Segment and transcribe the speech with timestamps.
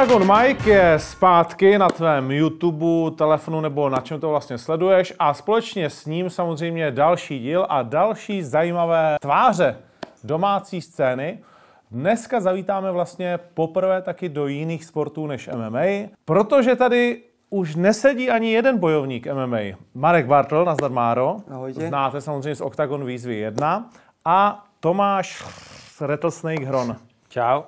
[0.00, 5.34] Octagon Mike je zpátky na tvém YouTube, telefonu nebo na čem to vlastně sleduješ a
[5.34, 9.76] společně s ním samozřejmě další díl a další zajímavé tváře
[10.24, 11.38] domácí scény.
[11.90, 18.52] Dneska zavítáme vlastně poprvé taky do jiných sportů než MMA, protože tady už nesedí ani
[18.52, 19.76] jeden bojovník MMA.
[19.94, 21.36] Marek Bartl, nazdar Máro.
[21.50, 21.88] Ahojte.
[21.88, 23.90] Znáte samozřejmě z Octagon výzvy 1.
[24.24, 25.44] A Tomáš
[26.00, 26.96] Rattlesnake Hron.
[27.28, 27.62] Čau.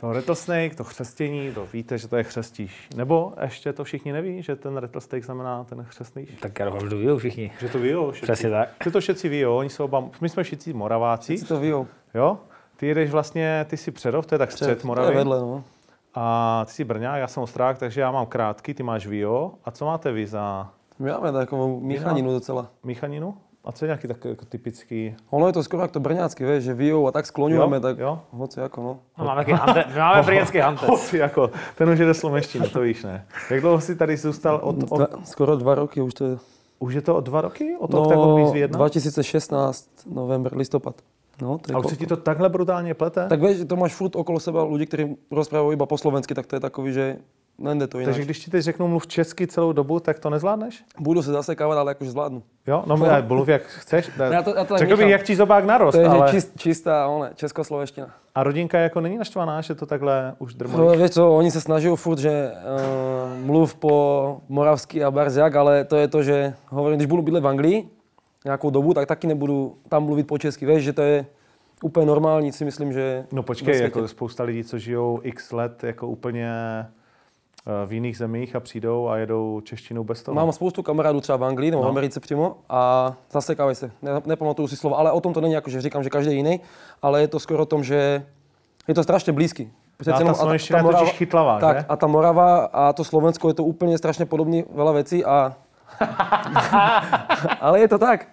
[0.00, 2.88] To rattlesnake, to chřestění, to víte, že to je chřestíš.
[2.96, 6.26] Nebo ještě to všichni neví, že ten rattlesnake znamená ten chřestný?
[6.40, 7.52] Tak já doufám, že to ví všichni.
[7.60, 8.26] Že to ví, všichni.
[8.26, 8.68] Přesně tak.
[8.84, 11.86] Ty to všetci ví, oni jsou oba, my jsme všichni moraváci, Si to vyjou.
[12.14, 12.38] jo?
[12.76, 15.12] Ty jedeš vlastně, ty jsi Přerov, to je tak střed To Moravy.
[15.12, 15.64] je vedle, no.
[16.14, 19.52] A ty jsi Brňák, já jsem Ostrák, takže já mám krátký, ty máš Vio.
[19.64, 22.70] A co máte vy za My máme takovou michaninu docela.
[22.84, 23.36] míchaninu?
[23.64, 25.14] A co je nějaký tak jako typický?
[25.30, 27.98] Ono je to skoro jak to brňácky, vieš, že vyjou a tak skloňujeme, Jo, tak
[27.98, 28.20] jo.
[28.30, 28.92] hoci ako, no.
[29.18, 29.52] No, máme, my
[29.98, 30.88] máme brněnský hantec.
[30.88, 33.26] Hoci, jako, ten už jde slovenštinu, to víš, ne?
[33.50, 36.36] Jak dlouho jsi tady zůstal od, od, Dva, skoro dva roky už to je.
[36.78, 37.76] už je to od dva roky?
[37.78, 38.76] Od no, Octagon výzvy 1?
[38.76, 40.94] 2016, november, listopad.
[41.42, 43.26] No, to je A už se ti to takhle brutálně plete?
[43.28, 46.56] Tak že to máš furt okolo seba ľudí, ktorí rozprávajú iba po slovensky, tak to
[46.56, 47.04] je takový, že
[47.58, 48.06] len jde to ináč.
[48.06, 50.82] Takže když ti teď řeknu mluv česky celou dobu, tak to nezvládneš?
[50.98, 52.42] Budú sa zasekávať, ale akože zvládnu.
[52.66, 53.06] Jo, no no.
[53.28, 54.10] mluv jak chceš.
[54.18, 56.30] Já to- já to Řekl bych, jak ti zobák narost, To je ale...
[56.30, 58.10] čist, čistá one, českoslovenština.
[58.34, 60.98] A rodinka jako není naštvaná, že to takhle už No, drmolí?
[60.98, 63.94] vieš co, oni sa snaží furt, že uh, mluv po
[64.48, 67.88] moravsky a barziak, ale to je to, že hovorím, když budu bydlet v Anglii
[68.44, 70.66] nějakou dobu, tak taky nebudu tam mluvit po česky.
[70.66, 71.26] Vieš, že to je
[71.82, 76.08] úplně normální, si myslím, že No počkej, jako spousta lidí, co žijou x let jako
[76.08, 76.50] úplně
[77.86, 80.34] v jiných zemích a přijdou a jedou češtinou bez toho.
[80.34, 81.88] Mám spoustu kamarádů třeba v Anglii nebo No.
[81.88, 83.90] v Americe přímo a zasekávají se.
[84.02, 86.60] Ne, nepamatuju si slova, ale o tom to není jako, že říkám, že každý jiný,
[87.02, 88.22] ale je to skoro o tom, že
[88.88, 89.70] je to strašně blízky.
[90.06, 91.84] No a ta slovenština je totiž chytlavá, tak, že?
[91.88, 95.56] a ta Morava a to Slovensko je to úplně strašně podobný veľa věcí a...
[97.60, 98.26] ale je to tak.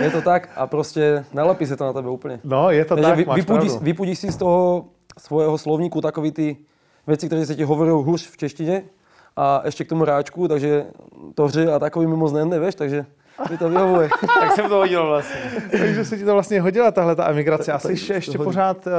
[0.00, 2.40] Je to tak a prostě nalepí se to na tebe úplně.
[2.44, 3.78] No, je to Takže tak, vy, vypudíš, pravdu.
[3.84, 4.84] vypudíš si z toho
[5.18, 6.56] svojho slovníku takový ty
[7.06, 8.84] věci, které se ti hovorí hůř v češtině
[9.36, 10.86] a ještě k tomu ráčku, takže
[11.34, 13.06] to hře a takový mi moc nejde, víš, takže
[13.50, 14.08] mi to vyhovuje.
[14.40, 15.40] tak jsem to hodil vlastně.
[15.70, 17.72] Takže se ti to vlastně hodila tahle ta emigrace.
[17.72, 18.92] A jsi Tak- ještě, pořád uh,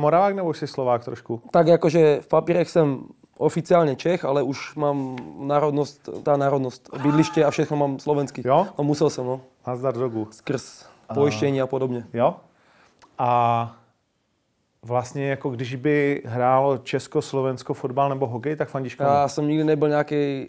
[0.00, 1.42] Moravák nebo už jsi Slovák trošku?
[1.50, 2.98] tak jakože v papírech jsem
[3.38, 8.42] oficiálně Čech, ale už mám národnost, ta národnost, bydliště a všechno mám slovenský.
[8.44, 8.66] Jo?
[8.78, 10.28] A musel jsem, no, Nazdar dogu.
[10.30, 12.04] skrz pojištění a podobně.
[12.12, 12.34] Jo?
[13.18, 13.76] A
[14.86, 19.10] vlastně jako když by hrálo Česko, Slovensko, fotbal nebo hokej, tak fandíš komu?
[19.10, 20.48] Já jsem nikdy nebyl nějaký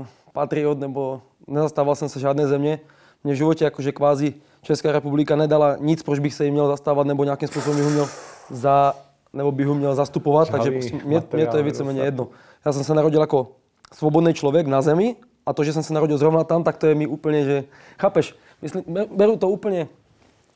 [0.00, 2.80] uh, patriot nebo nezastával jsem se žádné země.
[3.24, 7.06] Mně v životě jakože kvázi Česká republika nedala nic, proč bych se jí měl zastávat
[7.06, 8.08] nebo nějakým způsobem bych ho měl
[8.50, 8.94] za,
[9.32, 12.28] nebo bych ho měl zastupovat, Žhavý takže prostě mě, mě to je víceméně jedno.
[12.64, 13.48] Já jsem se narodil jako
[13.92, 16.94] svobodný člověk na zemi a to, že jsem se narodil zrovna tam, tak to je
[16.94, 17.64] mi úplně, že
[17.98, 19.88] chápeš, myslím, be- beru to úplně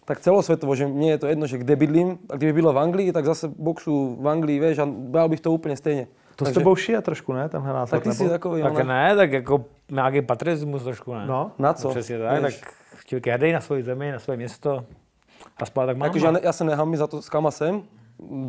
[0.08, 3.12] tak celosvětovo, že mně je to jedno, že kde bydlím, a kdyby bylo v Anglii,
[3.12, 6.06] tak zase boxu v Anglii, vieš, a bral bych to úplně stejně.
[6.36, 7.98] To s Takže- tebou šije trošku, ne, tenhle názor?
[7.98, 8.32] tak ty jsi nebo?
[8.32, 8.84] takový, Tak ona.
[8.84, 11.26] ne, tak jako nějaký patriotismus trošku, ne?
[11.26, 11.88] No, Na co?
[11.88, 12.60] No, přesně tak, Vieš?
[13.10, 14.84] tak je hrdý na svoji zemi, na svoje město.
[15.56, 16.06] A spát tak mám.
[16.06, 17.82] Jakože já, ne, já se nehám za to, s kama jsem.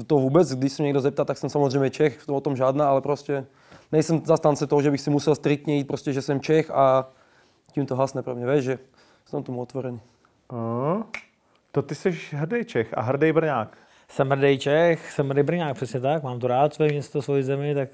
[0.08, 2.90] To vůbec, když se mě někdo zeptá, tak jsem samozřejmě Čech, to o tom žádná,
[2.90, 3.46] ale prostě
[3.92, 7.09] nejsem zastánce toho, že bych si musel striktně jít, prostě, že jsem Čech a
[7.72, 8.80] tím to hasne pro mě, víš, že
[9.25, 10.00] jsem tomu otvorený.
[10.52, 11.02] Uh,
[11.81, 13.78] to ty jsi hrdý Čech a hrdý Brňák.
[14.09, 16.23] Jsem hrdý Čech, jsem hrdý Brňák, přesně tak.
[16.23, 17.90] Mám to rád, své město, svoji zemi, tak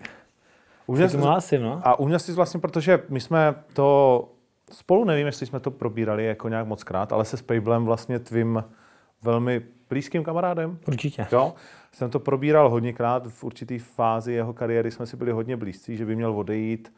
[0.87, 1.81] Uměl se tomu hlásím, no.
[1.83, 4.29] A uměl jsi vlastně, protože my jsme to
[4.71, 8.63] spolu, nevím, jestli jsme to probírali jako nějak moc krát, ale se Spejblem vlastně tvým
[9.21, 10.77] velmi blízkým kamarádem.
[10.87, 11.27] Určitě.
[11.31, 11.53] Jo,
[11.91, 16.05] jsem to probíral hodněkrát, v určitý fázi jeho kariéry jsme si byli hodně blízcí, že
[16.05, 16.93] by měl odejít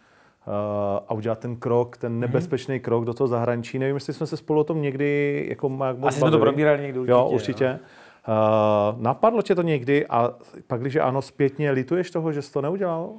[1.07, 2.01] a udělat ten krok, Mhm.
[2.01, 3.79] ten nebezpečný krok do toho zahraničí.
[3.79, 6.81] Nevím, jestli jsme se spolu o tom někdy jako jak moc Asi jsme to probírali
[6.81, 7.11] někdy určitě.
[7.11, 7.79] Jo, určitě.
[8.27, 10.33] Uh, napadlo tě to někdy a
[10.67, 13.09] pak, když ano, zpětně lituješ toho, že jsi to neudělal?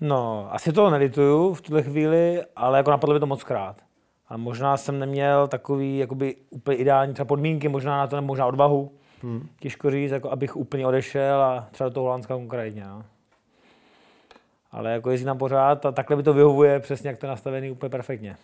[0.00, 3.76] No, asi toho nelituju v tuhle chvíli, ale jako napadlo by to moc krát.
[4.28, 8.46] A možná jsem neměl takový jakoby úplně ideální třeba podmínky, možná na to nebo možná
[8.46, 8.92] odvahu.
[9.22, 9.48] Hmm.
[9.60, 12.84] Těžko říct, jako abych úplně odešel a třeba do toho Holandska konkrétně.
[12.84, 13.02] No.
[14.72, 17.70] Ale jako jezdí tam pořád a takhle by to vyhovuje přesně, jak to je nastavený
[17.70, 18.36] úplně perfektně.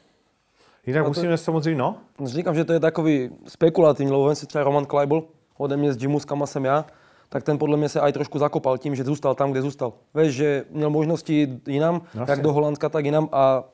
[0.87, 4.87] Jinak to- musíme samozřejmě, no, Říkám, že to je takový spekulativní, lebo si třeba Roman
[4.87, 5.23] Kleibel,
[5.59, 6.85] ode mě z gymu, s kama jsem já,
[7.29, 9.93] tak ten podle mě se aj trošku zakopal tím, že zůstal tam, kde zůstal.
[10.15, 12.31] Víš, že měl možnosti jinam, Jasně.
[12.33, 13.65] jak do Holandska, tak jinam a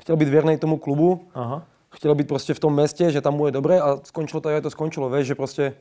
[0.00, 1.62] chtěl být věrný tomu klubu, aha.
[1.90, 4.62] chtěl být prostě v tom městě, že tam mu je dobré a skončilo to, jak
[4.62, 5.10] to skončilo.
[5.10, 5.74] Víš, že prostě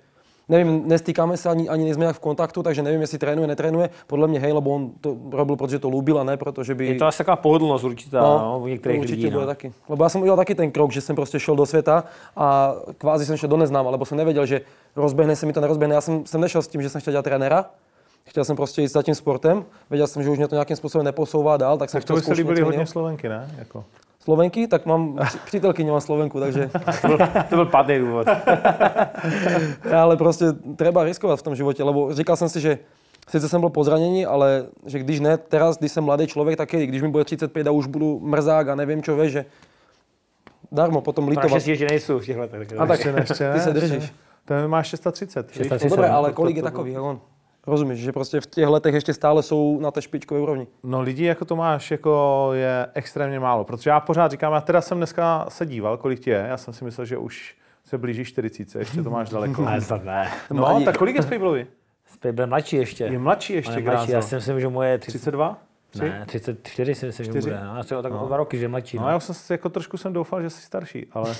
[0.50, 3.90] Nevím, nestýkáme se ani, ani nejsme jak v kontaktu, takže nevím, jestli trénuje, netrénuje.
[4.07, 6.88] Podle mě hej, lebo on to robil, protože to lúbil a ne, protože by...
[6.88, 9.30] Je to asi taková pohodlnost určitá, no, no u některých určitě lidí.
[9.30, 9.48] bude No.
[9.48, 9.74] taky.
[9.90, 12.04] Lebo já jsem udělal taky ten krok, že jsem prostě šel do světa
[12.36, 14.62] a kvázi jsem šel do neznáma, lebo jsem nevěděl, že
[14.95, 15.95] rozběhne se mi to, nerozběhne.
[15.95, 17.66] Já jsem, jsem nešel s tím, že jsem chtěl dělat trenéra,
[18.25, 21.06] Chtěl jsem prostě jít za tím sportem, věděl jsem, že už mě to nějakým způsobem
[21.06, 22.86] neposouvá dál, tak jsem Tak to by chtěl se líbily hodně.
[22.86, 23.56] Slovenky, ne?
[23.57, 23.84] Jako.
[24.24, 26.70] Slovenky, tak mám přítelkyni, mám Slovenku, takže
[27.02, 27.18] To, byl,
[27.50, 28.28] to byl padný důvod.
[29.98, 32.80] ale prostě treba riskovat v tom životě, lebo říkal jsem si, že
[33.30, 36.70] sice jsem byl po zranění, ale že když ne teraz, když jsem mladý člověk, tak
[36.70, 39.46] když mi bude 35 a už budu mrzák a nevím čo, že
[40.72, 41.44] darmo potom litovat.
[41.52, 42.68] Naštěstí ještě nejsou v těch letech.
[42.78, 44.14] A tak, Ještě ne, ještě ne, ty se držíš.
[44.46, 45.48] Ten má 630.
[45.48, 45.58] víš?
[45.58, 45.90] 630.
[45.90, 47.20] No dobré, ale to- kolik to- je takový, jak on?
[47.68, 50.68] Rozumíš, že prostě v těch letech ještě stále jsou na té špičkové úrovni.
[50.83, 54.81] No lidí jako to máš, jako je extrémně málo, protože já pořád říkám, já teda
[54.81, 57.56] jsem dneska se díval, kolik ti je, já jsem si myslel, že už
[57.86, 59.62] se blíží 40, ještě to máš daleko.
[59.65, 60.31] Ne, to ne.
[60.51, 61.68] No, ani- tak kolik je Spejblovi?
[62.13, 63.04] Spej byl mladší ještě.
[63.04, 65.57] Je mladší ještě, je mladší, já si myslím, že moje je 30, 32?
[65.89, 66.01] Tři?
[66.01, 67.50] ne, 34 si myslím, že Čtyři?
[67.50, 67.63] bude.
[67.65, 68.98] No, asi o tak o dva roky, že je mladší.
[68.98, 69.10] No, No.
[69.10, 71.36] já jsem si jako trošku jsem doufal, že jsi starší, ale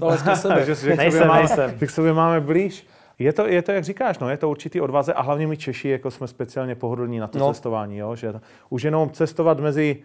[0.00, 0.64] To ale z sebe.
[0.66, 1.74] že, že, Nejsem, máme, nejsem.
[1.80, 2.86] že k sobě máme blíž.
[3.20, 5.88] Je to, je to, jak říkáš, no, je to určitý odvaze a hlavně my Češi
[5.88, 7.48] jako jsme speciálně pohodlní na to No.
[7.52, 8.32] cestování, jo, že
[8.68, 10.02] už jenom cestovat mezi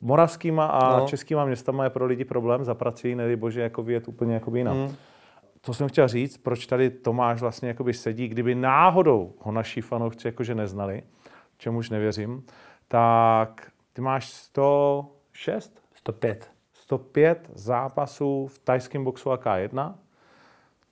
[0.00, 1.06] moravskýma a No.
[1.06, 4.76] českýma městama je pro lidi problém za prací, nedej bože, jako vyjet úplně jako jinam.
[4.76, 4.94] Mm.
[5.60, 10.28] To jsem chtěl říct, proč tady Tomáš vlastně jakoby sedí, kdyby náhodou ho naši fanoušci
[10.28, 11.02] jakože neznali,
[11.58, 12.44] čemuž nevěřím,
[12.88, 16.50] tak ty máš 106, 105.
[16.72, 19.94] 105 zápasů v tajském boxu a K1,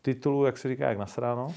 [0.04, 1.54] titulů, jak se říká, jak nasráno.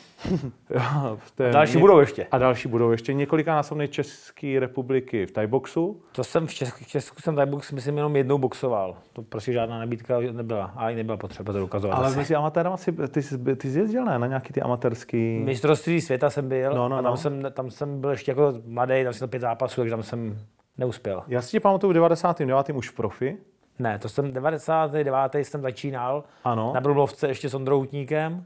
[1.36, 2.28] Té- Další budou ještě.
[2.32, 6.02] A další budou ještě několika násobné České republiky v tajboxu.
[6.12, 8.98] To jsem v Česku, v Česku jsem tady box, myslím, jenom jednou boxoval.
[9.14, 10.74] To prostě žádná nabídka nebyla.
[10.76, 11.98] A i nebyla potřeba to dokazovat.
[11.98, 13.22] Ale mezi amatérama si, ty,
[13.56, 14.20] ty jsi jezdil, ne?
[14.20, 15.40] Na nějaký ty amatérský...
[15.44, 17.18] Mistrovství světa jsem byl No, no, a tam, no.
[17.18, 20.38] Jsem, tam jsem byl ještě jako mladý, tam jsem pět zápasů, takže tam jsem
[20.78, 21.24] neuspěl.
[21.28, 22.70] Já si tě pamatuju v 99.
[22.74, 23.38] už v profi.
[23.80, 25.36] Ne, to jsem 99.
[25.36, 26.72] jsem začínal Ano.
[26.74, 28.46] na Brumlovce ještě s Ondrou Hutníkem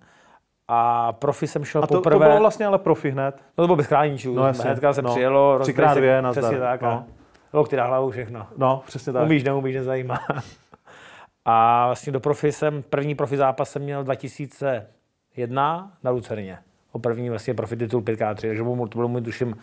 [0.67, 2.15] a profi jsem šel A to, poprvé.
[2.15, 3.35] to bylo vlastně ale profi hned.
[3.57, 4.33] No to bylo bez chráničů.
[4.35, 4.63] No, jasně.
[4.69, 5.09] Hnedka se No.
[5.11, 6.43] přijelo, Třikrát dvě, nazdar.
[6.43, 6.81] Přesně tak.
[6.81, 7.05] No.
[7.53, 8.47] Lokty na hlavu, všechno.
[8.57, 9.23] No, přesně tak.
[9.25, 10.19] Umíš, neumíš, nezajímá.
[11.45, 16.57] A vlastně do profi jsem, první profi zápas jsem měl 2001 na Lucerně.
[16.91, 19.55] O první vlastně profi titul 5x3, takže to byl můj tuším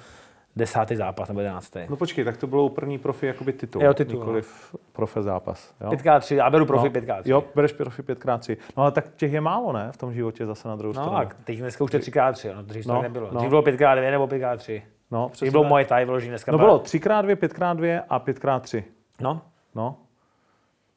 [0.58, 1.80] desátý zápas nebo jedenáctý.
[1.90, 3.82] No počkej, tak to bylo první profi jakoby titul.
[3.82, 4.20] Jo, titul, no.
[4.20, 5.74] Nikoliv profe zápas.
[5.80, 5.90] Jo?
[5.90, 6.92] 5x3, já beru profi no.
[7.00, 7.22] 5x3.
[7.24, 8.56] Jo, bereš profi 5x3.
[8.76, 9.92] No ale tak těch je málo, ne?
[9.92, 11.18] V tom životě zase na druhou No stranu.
[11.18, 13.28] a teď dneska už to je 3x3, no, dřív to No, tak nebylo.
[13.32, 13.38] no.
[13.38, 14.82] Dřív bylo 5x2 nebo 5x3.
[15.10, 15.70] No, Dřív přesně bylo tak.
[15.70, 16.52] moje taj vyložený dneska.
[16.52, 18.82] No bylo 3x2, 5x2 a 5x3.
[19.20, 19.40] No,
[19.74, 19.96] No,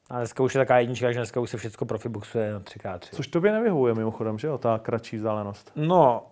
[0.09, 2.99] a dneska už je taková jednička, že dneska už se všechno profi boxuje na 3x3.
[3.11, 5.71] což tobě nevyhovuje mimochodem, že jo, ta kratší vzdálenost.
[5.75, 6.23] No,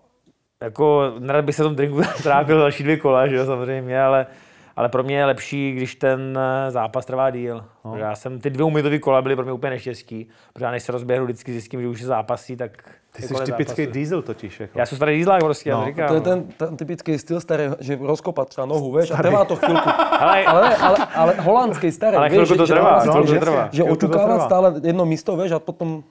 [0.64, 4.28] jako nerad bych se tom drinku trávil další dvě kola, že jo, samozřejmě, ale,
[4.76, 7.66] ale pro mě je lepší, když ten eh, zápas trvá díl.
[7.86, 7.98] No.
[7.98, 10.92] Já jsem, ty dvě umitové kola byly pro mě úplně neštěstí, protože já než se
[10.92, 12.72] rozběhnu, vždycky zjistím, že už je zápasí, tak...
[13.16, 13.94] Ty jsi typický zápasu.
[13.94, 14.60] diesel totiž.
[14.60, 14.80] Jako.
[14.80, 16.08] Já jsem starý dieselák prostě, No, no, říkám.
[16.08, 16.26] To je no.
[16.26, 19.90] ten, ten typický styl starý, že rozkopat třeba nohu, vieš, a trvá to chvíľku.
[20.20, 23.42] Ale, Ale, ale, ale holandský starý, Ale chvíľku to že, trvá, že, chvíľku že, to
[23.42, 23.66] trvá.
[23.82, 24.46] že trvá.
[24.46, 26.04] stále jedno místo, vieš, a potom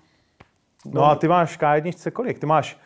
[0.87, 2.38] No a ty máš K1 kolik?
[2.38, 2.78] Ty máš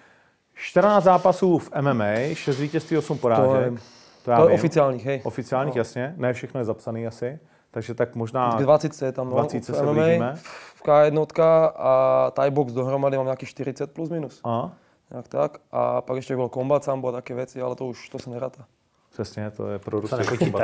[0.63, 3.65] 14 zápasů v MMA, 6 vítězství, 8 porážek.
[3.65, 3.81] vím.
[4.27, 4.55] já to je vím.
[4.55, 5.21] oficiálních, hej.
[5.25, 6.15] Oficiálních, jasně.
[6.17, 7.39] Ne všechno je zapsaný asi.
[7.71, 8.57] Takže tak možná...
[8.59, 10.35] K 20 je tam, no, 20 v se MMA, blížíme.
[10.75, 14.41] v K1 a Thai box dohromady mám nějaký 40 plus minus.
[14.45, 14.73] Aha,
[15.11, 15.59] Jak tak.
[15.73, 18.65] A pak ještě bylo kombat sambo a také věci, ale to už to se neráta.
[19.13, 20.15] Přesně, to je pro Rusy.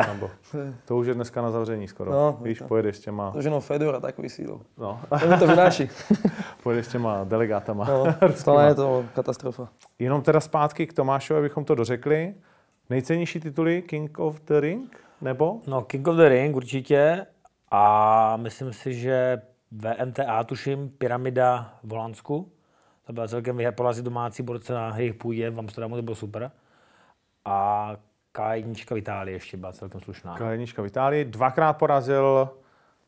[0.05, 0.31] Sambo.
[0.85, 2.11] To už je dneska na zavření skoro.
[2.12, 4.61] No, Víš, to- pojedeš s těma, To jenom Fedor a takový sídl.
[4.78, 5.90] no, To to vynáší.
[6.62, 7.85] pojedeš s těma delegátama.
[7.85, 8.05] No,
[8.45, 9.69] to je to katastrofa.
[9.99, 12.35] Jenom teda zpátky k Tomášovi, abychom to dořekli.
[12.90, 15.00] Nejcennější tituly King of the Ring?
[15.21, 15.61] Nebo?
[15.67, 17.26] No, King of the Ring určitě
[17.71, 22.52] a myslím si, že VMTA, tuším, Pyramida v Holandsku.
[23.07, 26.50] To byla celkem porazit domácí borce na jejich půdě, v Amsterdamu to bylo super.
[27.45, 27.97] A
[28.38, 30.37] K1 v Itálii ještě byla celkem slušná.
[30.37, 31.25] K1 v Itálii.
[31.25, 32.49] Dvakrát porazil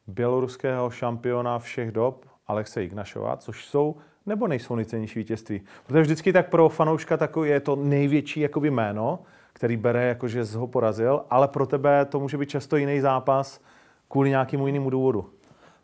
[0.06, 3.96] běloruského šampiona všech dob Alexe Ignašova, což jsou
[4.26, 5.60] nebo nejsou nejcennější vítězství.
[5.86, 9.18] Protože vždycky tak pro fanouška takový je to největší jakoby jméno,
[9.52, 13.00] který bere jako, že jsi ho porazil, ale pro tebe to může být často jiný
[13.00, 13.60] zápas
[14.08, 15.30] kvůli nějakému jinému důvodu.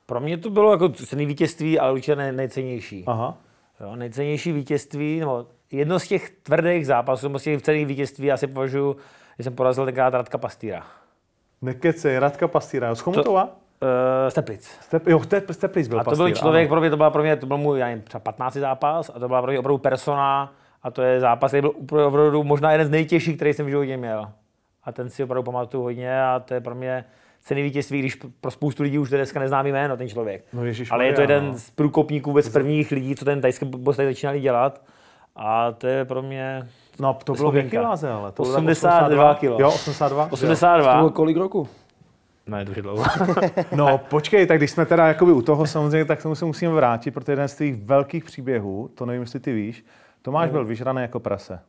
[0.07, 3.05] Pro mě to bylo jako cený vítězství, ale určitě nej, nejcennější.
[3.07, 3.39] Aha.
[3.81, 8.37] Jo, nejcennější vítězství, nebo jedno z těch tvrdých zápasů, nebo z těch cených vítězství, já
[8.37, 8.97] si považuji,
[9.39, 10.87] že jsem porazil tenkrát Radka Pastýra.
[11.63, 12.95] Nekecej, Radka Pastýra.
[12.95, 13.45] Z Chomutova?
[13.45, 13.51] Uh,
[14.29, 14.65] Steplic.
[14.81, 16.75] Step, jo, Step, Steplic byl A to byl Pastýr, člověk, ano.
[16.75, 18.55] pro mě to byla pro mě, to byl můj já nevím, třeba 15.
[18.55, 22.45] zápas a to byla pro mě opravdu persona A to je zápas, který byl opravdu
[22.45, 24.31] možná jeden z nejtěžších, který jsem v životě měl.
[24.85, 27.05] A ten si opravdu pamatuju hodně a to je pro mě
[27.41, 30.45] cený vítězství, když pro spoustu lidí už to dneska neznámý jméno, ten člověk.
[30.53, 31.55] No Ale je to jeden no.
[31.55, 34.83] z průkopníků vůbec prvních lidí, co ten tajský box tady začínali dělat.
[35.37, 38.33] A to je pro mě No, to bylo v jaké váze, ale?
[38.33, 39.61] To bylo tak 82 kilo.
[39.61, 40.27] Jo, 82?
[40.27, 40.97] To 82.
[40.97, 41.69] bylo kolik roku?
[42.47, 43.05] Ne, to je dlouho.
[43.77, 47.11] No, počkej, tak když jsme teda jakoby u toho samozřejmě, tak tomu se musíme vrátit,
[47.11, 49.85] protože jeden z tvých velkých příběhů, to nevím, jestli ty víš,
[50.23, 51.61] Tomáš byl vyžraný jako prase.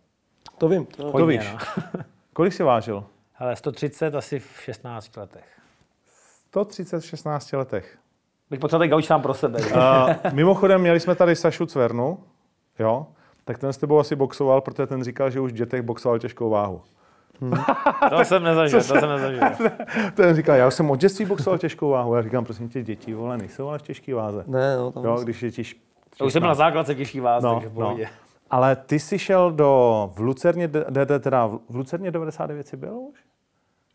[0.57, 0.85] To vím.
[0.85, 1.55] To, To víš.
[2.33, 3.03] Kolik jsi vážil?
[3.37, 5.45] Ale 130 asi v 16 letech.
[6.47, 7.97] 130 v 16 letech.
[8.49, 9.59] Bych potřeboval ten gauč sám pro sebe.
[9.59, 12.19] Uh, mimochodem, měli jsme tady Sašu Cvernu,
[12.79, 13.07] jo,
[13.47, 16.49] tak ten s tebou asi boxoval, protože ten říkal, že už v dětech boxoval těžkou
[16.49, 16.81] váhu.
[18.09, 19.41] to jsem nezažil, to jsem nezažil.
[20.13, 22.15] Ten říkal, já už jsem od dětství boxoval těžkou váhu.
[22.15, 24.43] Já říkám, prosím tě, děti, vole, nejsou ale v těžké váze.
[24.47, 25.75] ne, no, tam Jo, když je těž,
[26.17, 27.97] To už jsem na základce těžký vás, no, takže no.
[28.49, 30.67] Ale ty jsi šel do, v Lucerně,
[31.19, 33.19] teda v Lucerně 99 jsi byl už?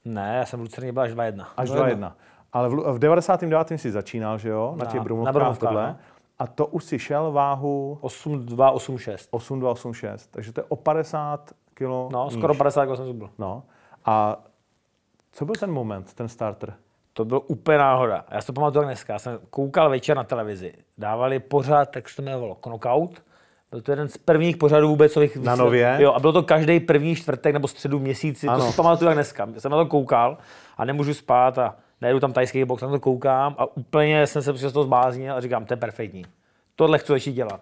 [0.04, 1.44] Ne, já jsem v Lucerně byl až 2-1.
[1.56, 1.96] Až 2-1.
[1.98, 2.12] 2-1.
[2.52, 3.68] Ale v, v 99.
[3.70, 4.74] jsi začínal, že jo?
[4.76, 5.86] Na Na- těch na brumovkách brumovkách, tohle.
[5.86, 5.96] no.
[6.38, 9.16] A to už si šel váhu 8-2, 8-6.
[9.30, 12.34] 8286, takže to je o 50 kilo No, níž.
[12.34, 13.30] skoro 50 kg jsem zubl.
[13.38, 13.62] No.
[14.04, 14.36] A
[15.32, 16.74] co byl ten moment, ten starter?
[17.12, 18.24] To byl úplně náhoda.
[18.30, 19.12] Já si to pamatuju jak dneska.
[19.12, 20.74] Já jsem koukal večer na televizi.
[20.98, 23.22] Dávali pořád, tak se to jmenovalo Knockout.
[23.70, 25.96] Byl to jeden z prvních pořadů vůbec, co bych Na Nově?
[26.00, 28.46] Jo, a bylo to každý první čtvrtek nebo středu v měsíci.
[28.48, 28.64] Ano.
[28.64, 29.48] To si pamatuju jak dneska.
[29.54, 30.38] Já jsem na to koukal
[30.76, 34.52] a nemůžu spát a nejedu tam tajský box, na to koukám a úplně jsem se
[34.52, 36.24] prostě z toho zbláznil a říkám, to je perfektní.
[36.76, 37.60] Tohle chci začít dělat.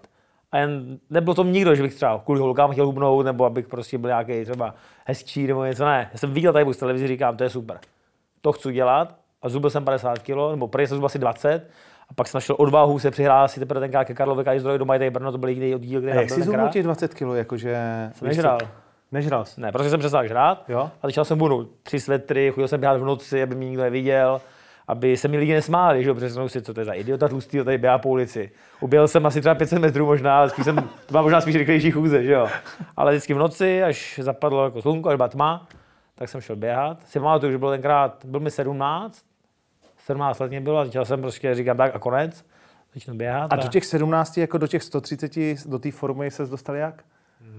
[0.53, 3.99] A jen, nebyl to nikdo, že bych třeba kvůli holkám chtěl hubnout, nebo abych prostě
[3.99, 4.75] byl nějaký třeba
[5.07, 6.11] hezčí nebo něco, ne.
[6.13, 7.79] Já jsem viděl tady z televizi, říkám, to je super.
[8.41, 11.71] To chci dělat a zubil jsem 50 kg, nebo první jsem zubil asi 20
[12.11, 15.33] a pak jsem našel odvahu se přihlásit teprve tenkrát ke Karlovi Kajzdroji do Majday Brno,
[15.33, 16.73] to byl jediný oddíl, kde A jak jsi zhubnul tenkrát.
[16.73, 17.77] těch 20 kilo, jakože...
[18.15, 18.25] co?
[18.25, 18.59] Nežral.
[19.13, 19.61] Nežral jsi.
[19.61, 20.91] Ne, prostě jsem přestal žrát Jo?
[21.03, 21.69] a začal jsem bunout.
[21.83, 24.41] Tři svetry, chodil jsem běhat v noci, aby mě nikdo neviděl,
[24.89, 27.29] aby se mi lidi nesmáli, že jo, protože jsem si, co to je za idiota
[27.29, 28.51] tlustý, tady běhá po ulici.
[28.81, 30.77] Uběhl jsem asi třeba 500 metrů možná, ale spíš jsem,
[31.07, 32.49] to má možná spíš rychlejší chůze, že jo.
[32.97, 35.69] Ale vždycky v noci, až zapadlo jako slunko, až byla tma,
[36.15, 37.07] tak jsem šel běhat.
[37.07, 39.25] Si pamatuju, že bylo tenkrát, byl mi 17,
[39.99, 42.45] 17 let mě bylo a začal jsem prostě říkat tak a konec.
[42.95, 43.53] Začnu běhat.
[43.53, 45.33] A do těch 17, jako do těch 130,
[45.67, 47.05] do té formy se dostal jak?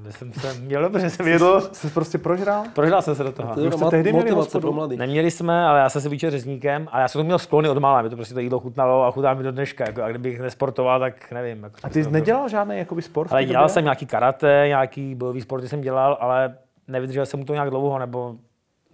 [0.10, 1.62] Jsem se měl dobře, jsem jedl.
[1.72, 2.64] Jsi prostě prožral?
[2.76, 3.56] Prožral jsem se do toho.
[3.56, 4.62] To jste tehdy měli motivace hospodu?
[4.62, 4.98] pro mladý.
[4.98, 7.78] Neměli jsme, ale já jsem si vyčel řezníkem a já jsem to měl sklony od
[7.78, 9.84] mála, mi to prostě to jídlo chutnalo a chutná mi do dneška.
[9.88, 11.64] Jako, a kdybych nesportoval, tak nevím.
[11.64, 13.32] Jako, A ty jsi nedělal žádný jakoby sport?
[13.32, 13.74] Ale dělal době?
[13.74, 16.58] jsem nějaký karate, nějaký bojový sporty jsem dělal, ale
[16.88, 18.36] nevydržel jsem mu to nějak dlouho, nebo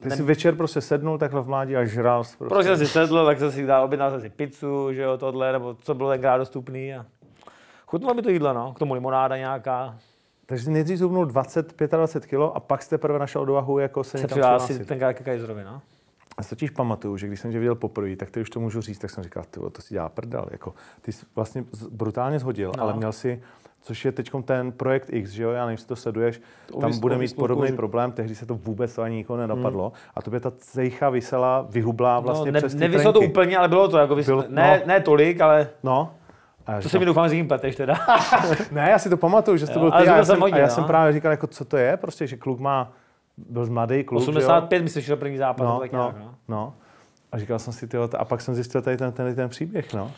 [0.03, 2.53] Ty jsi večer prostě sednul takhle v mládí a žral jsi prostě.
[2.53, 5.74] prostě si sedl, tak jsem si dal, objednal jsem si pizzu, že jo, tohle, nebo
[5.74, 7.06] co bylo tenkrát dostupný a
[7.88, 9.96] chutnalo mi to jídlo, no, k tomu limonáda nějaká,
[10.50, 14.10] Takže jsi nejdřív zhubnul 20, 25 kilo a pak jste teprve našel odvahu jako se
[14.10, 15.82] se někam přihlásit tenkrát ke Kajzerovi, no.
[16.38, 18.82] Já si totiž pamatuju, že když jsem tě viděl poprvé, tak ty už to můžu
[18.82, 20.46] říct, tak jsem říkal, ty to si dělá prdel.
[20.51, 22.84] Jako, ty jsi vlastně brutálně zhodil, No.
[22.84, 23.42] ale měl si,
[23.82, 26.42] což je teď ten projekt X, že jo, já nevím, jestli to sleduješ,
[26.82, 27.75] tam vys- bude mít podobný kůži.
[27.75, 31.68] problém, tehdy se to vůbec to ani nikoho nenapadlo a to by ta cejcha vysela,
[31.70, 34.25] vyhublá vlastně no ne, přes ty nevyslo to úplně, ale bylo to, jako vys...
[34.25, 34.88] Bylo- ne, no.
[34.88, 36.13] ne tolik, ale No.
[36.67, 37.95] A to si mi doufám, že jim pleteš teda.
[38.71, 40.67] Ne, já si to pamatuju, že to byl ty a já, jsem hodně, a já
[40.67, 40.74] no.
[40.74, 42.91] jsem právě říkal, jako, co to je, prostě, že kluk má,
[43.38, 44.38] byl mladý kluk, že jo?
[44.38, 46.36] 85 myslím, že to první zápas, no, tak no, nějak, no.
[46.47, 46.74] no.
[47.31, 50.12] A říkal jsem si, tyjo, a pak jsem zjistil tady ten, ten, ten příběh, no.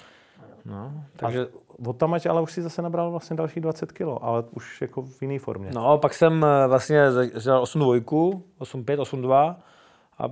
[0.65, 0.91] no.
[1.15, 4.81] Takže Takže od tamať ale už si zase nabral vlastně další 20 kilo, ale už
[4.81, 5.69] jako v jiné formě.
[5.73, 7.01] No, pak jsem eh, vlastně
[7.43, 9.59] dělal 8 dvojku, 8 5, 8 2
[10.19, 10.23] a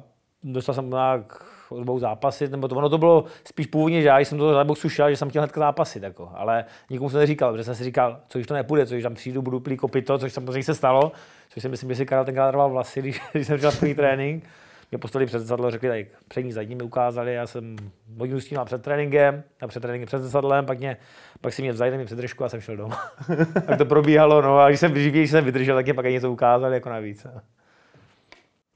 [0.43, 4.19] dostal jsem nějak od dvou zápasit, nebo to, ono to bylo spíš původně, že já
[4.19, 7.51] jsem to za boxu šel, že jsem chtěl hnedka zápasit, jako, ale nikomu jsem neříkal,
[7.51, 10.17] protože jsem si říkal, co když to nepůjde, co když tam přijdu, budu plý kopito,
[10.17, 11.12] což samozřejmě se stalo,
[11.50, 14.43] což si myslím, že si Karel tenkrát rval vlasy, když, když jsem dělal první trénink.
[14.91, 17.75] Mě postavili před zrcadlo, řekli, tak přední zadní mi ukázali, já jsem
[18.17, 20.97] hodinu s tím před tréninkem, a před tréninkem před zrcadlem, pak, mě,
[21.41, 22.93] pak si mě vzali, mi před držku a jsem šel domů.
[23.65, 26.74] tak to probíhalo, no a když jsem, když jsem vydržel, tak mě pak něco ukázali
[26.74, 27.27] jako navíc.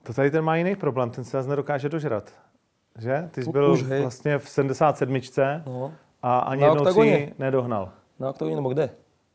[0.04, 2.34] To tady ten má jiný problém, ten se nás nedokáže dožrat.
[3.00, 3.30] Že?
[3.32, 4.02] Ty jsi byl už, hej.
[4.02, 5.22] vlastně v 77.
[5.66, 5.92] No.
[6.24, 7.90] a ani Na jednou si nedohnal.
[8.20, 8.90] Na oktagoně nebo kde?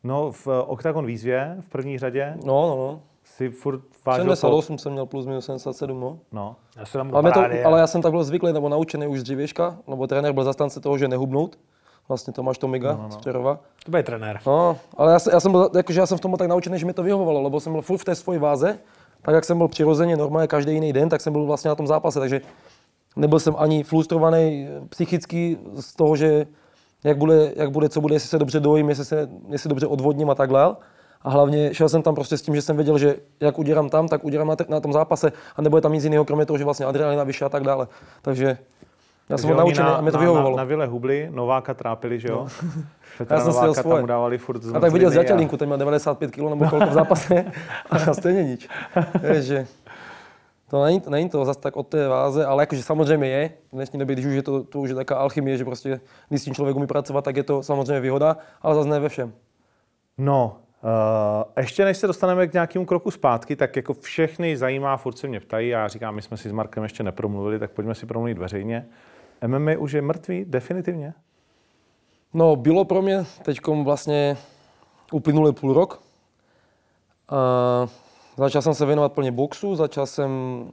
[0.05, 3.01] No, v Octagon výzvě v první řadě No, no, no.
[3.25, 6.19] si furt vážil 78 jsem měl plus minus 77, no.
[6.33, 6.57] No.
[6.77, 9.23] Já jsem tam Ale, to, ale já jsem tak byl zvyklý nebo naučený už z
[9.23, 11.59] dřívěžka, nebo trenér byl zastánce toho, že nehubnout.
[12.09, 13.11] Vlastně Tomáš Tomiga no, no, no.
[13.11, 13.59] z Přerova.
[13.85, 14.41] to bude trenér.
[14.47, 16.79] No, ale já, jsem- já, jsem byl, jakože já jsem v tom byl tak naučený,
[16.79, 18.79] že mi to vyhovovalo, lebo jsem byl furt v té svojí váze,
[19.23, 21.87] tak jak jsem byl přirozeně normálně každý jiný den, tak jsem byl vlastně na tom
[21.87, 22.41] zápase, takže
[23.17, 26.47] nebyl jsem ani frustrovaný psychicky z toho, že
[27.05, 30.31] jak bude, jak bude, co bude, jestli se dobře dojím, jestli se jestli dobře odvodním
[30.31, 30.77] a takhle.
[31.23, 34.09] A hlavně šel jsem tam prostě s tím, že jsem věděl, že jak udělám tam,
[34.09, 36.65] tak udělám na, te- na tom zápase a nebude tam nic jiného, kromě toho, že
[36.65, 37.89] vlastně adrenalina vyšší a tak dále.
[38.23, 38.59] Takže
[39.29, 40.51] já jsem ho oni naučený a mě to na, vyhovovalo.
[40.51, 42.47] Na, na Vile Hubli Nováka trápili, že jo?
[43.19, 43.97] Petra Já jsem Nováka svoje.
[43.97, 46.93] tam dávali furt A tak viděl zmrzliny zřetelinku, ten měl 95 kg nebo kolik v
[46.93, 47.45] zápase
[47.91, 48.69] a stejně nič.
[49.21, 49.67] Takže
[50.71, 53.51] to není, není to zase tak od té váze, ale jakože samozřejmě je.
[53.73, 56.43] V dnešní době, když už je to, to už je taká alchymie, že prostě když
[56.43, 59.33] s tím člověk umí pracovat, tak je to samozřejmě výhoda, ale zase ne ve všem.
[60.19, 65.19] No, uh, ještě než se dostaneme k nějakému kroku zpátky, tak jako všechny zajímá, furt
[65.19, 68.07] se mě ptají, já říkám, my jsme si s Markem ještě nepromluvili, tak pojďme si
[68.07, 68.87] promluvit veřejně.
[69.47, 71.15] MMA už je mrtvý, definitivně?
[72.35, 74.37] No, bylo pro mě teď vlastně
[75.13, 76.03] uplynulý půl rok.
[77.29, 77.87] A
[78.37, 80.31] začal jsem se věnovat plně boxu, začal jsem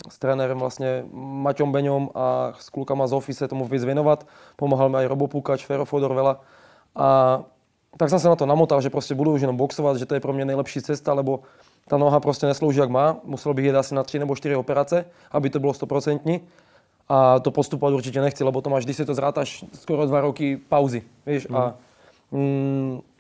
[0.10, 4.28] s trenérem vlastně Maťom Beňom a s klukama z Office tomu víc věnovat.
[4.56, 6.42] Pomáhal mi aj Robo Pukač, Fero Fodor Vela.
[6.96, 7.40] A
[7.98, 10.20] tak jsem se na to namotal, že prostě budu už jenom boxovat, že to je
[10.20, 11.40] pro mě nejlepší cesta, lebo
[11.88, 13.18] ta noha prostě neslouží jak má.
[13.24, 16.42] Musel bych jít asi na tři nebo čtyři operace, aby to bylo stoprocentní.
[17.10, 20.60] A to postupovat určitě nechci, lebo to máš, když si to zrátáš, skoro dva roky
[20.70, 21.48] pauzy, víš.
[21.54, 21.74] A
[22.32, 23.13] mm, z-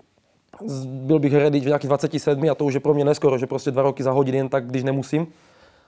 [0.85, 3.71] byl bych ready v nějakých 27 a to už je pro mě neskoro, že prostě
[3.71, 5.27] dva roky zahodit jen tak, když nemusím.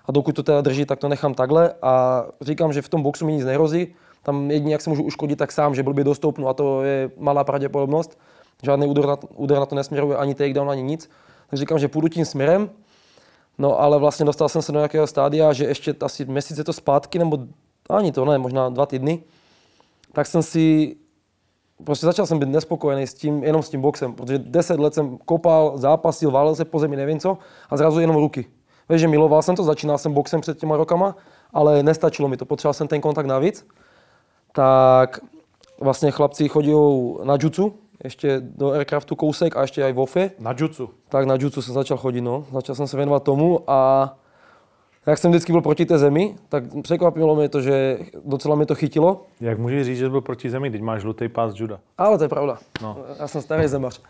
[0.05, 3.25] A dokud to teda drží, tak to nechám takhle a říkám, že v tom boxu
[3.25, 3.87] mi nic nehrozí.
[4.23, 7.43] Tam jedině, jak se můžu uškodit, tak sám, že blbě dostoupnu a to je malá
[7.43, 8.17] pravděpodobnost.
[8.63, 11.09] Žádný úder na, úder na to nesměruje, ani takedown, ani nic.
[11.49, 12.69] Tak říkám, že půjdu tím směrem.
[13.57, 16.73] No ale vlastně dostal jsem se do nějakého stádia, že ještě asi měsíc je to
[16.73, 17.39] zpátky, nebo
[17.89, 19.23] ani to ne, možná dva týdny,
[20.13, 20.95] tak jsem si
[21.83, 25.17] prostě začal jsem být nespokojený s tím, jenom s tím boxem, protože 10 let jsem
[25.17, 27.37] kopal, zápasil, válel se po zemi, nevím co,
[27.69, 28.45] a zrazu jenom ruky.
[28.89, 31.15] Víš, že miloval jsem to, začínal jsem boxem před těma rokama,
[31.53, 33.67] ale nestačilo mi to, potřeboval jsem ten kontakt navíc.
[34.51, 35.19] Tak
[35.81, 36.73] vlastně chlapci chodí
[37.23, 37.73] na jutsu,
[38.03, 40.89] ještě do aircraftu kousek a ještě i v Na jutsu.
[41.09, 42.45] tak na jutsu jsem začal chodit, no.
[42.51, 44.17] Začal jsem se věnovat tomu a
[45.05, 48.75] jak jsem vždycky byl proti té zemi, tak překvapilo mě to, že docela mě to
[48.75, 49.21] chytilo.
[49.41, 51.79] Jak můžeš říct, že jsi byl proti zemi, teď máš žlutý pás juda?
[51.97, 52.57] Ale to je pravda.
[52.81, 52.97] No.
[53.19, 54.01] Já jsem starý zemař.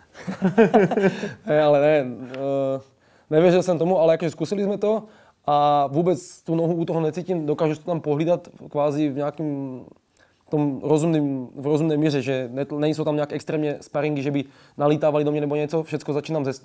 [1.47, 2.81] ne, ale ne, uh,
[3.29, 5.03] nevěřil jsem tomu, ale jakože zkusili jsme to
[5.45, 9.81] a vůbec tu nohu u toho necítím, dokážu to tam pohlídat kvázi v nějakým
[10.49, 14.43] tom rozumným, v rozumné míře, že ne, nejsou tam nějak extrémně sparingy, že by
[14.77, 16.63] nalítávali do mě nebo něco, všechno začínám ze, z,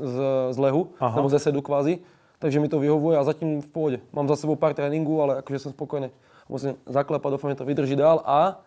[0.50, 0.88] z lehu.
[1.00, 1.16] Aha.
[1.16, 1.98] nebo ze sedu kvázi,
[2.40, 4.00] takže mi to vyhovuje a zatím v pohodě.
[4.12, 6.10] Mám za sebou pár tréninků, ale jakože jsem spokojený.
[6.48, 8.60] Musím zaklepat, doufám, že to vydrží dál a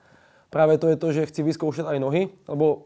[0.50, 2.82] právě to je to, že chci vyzkoušet aj nohy, lebo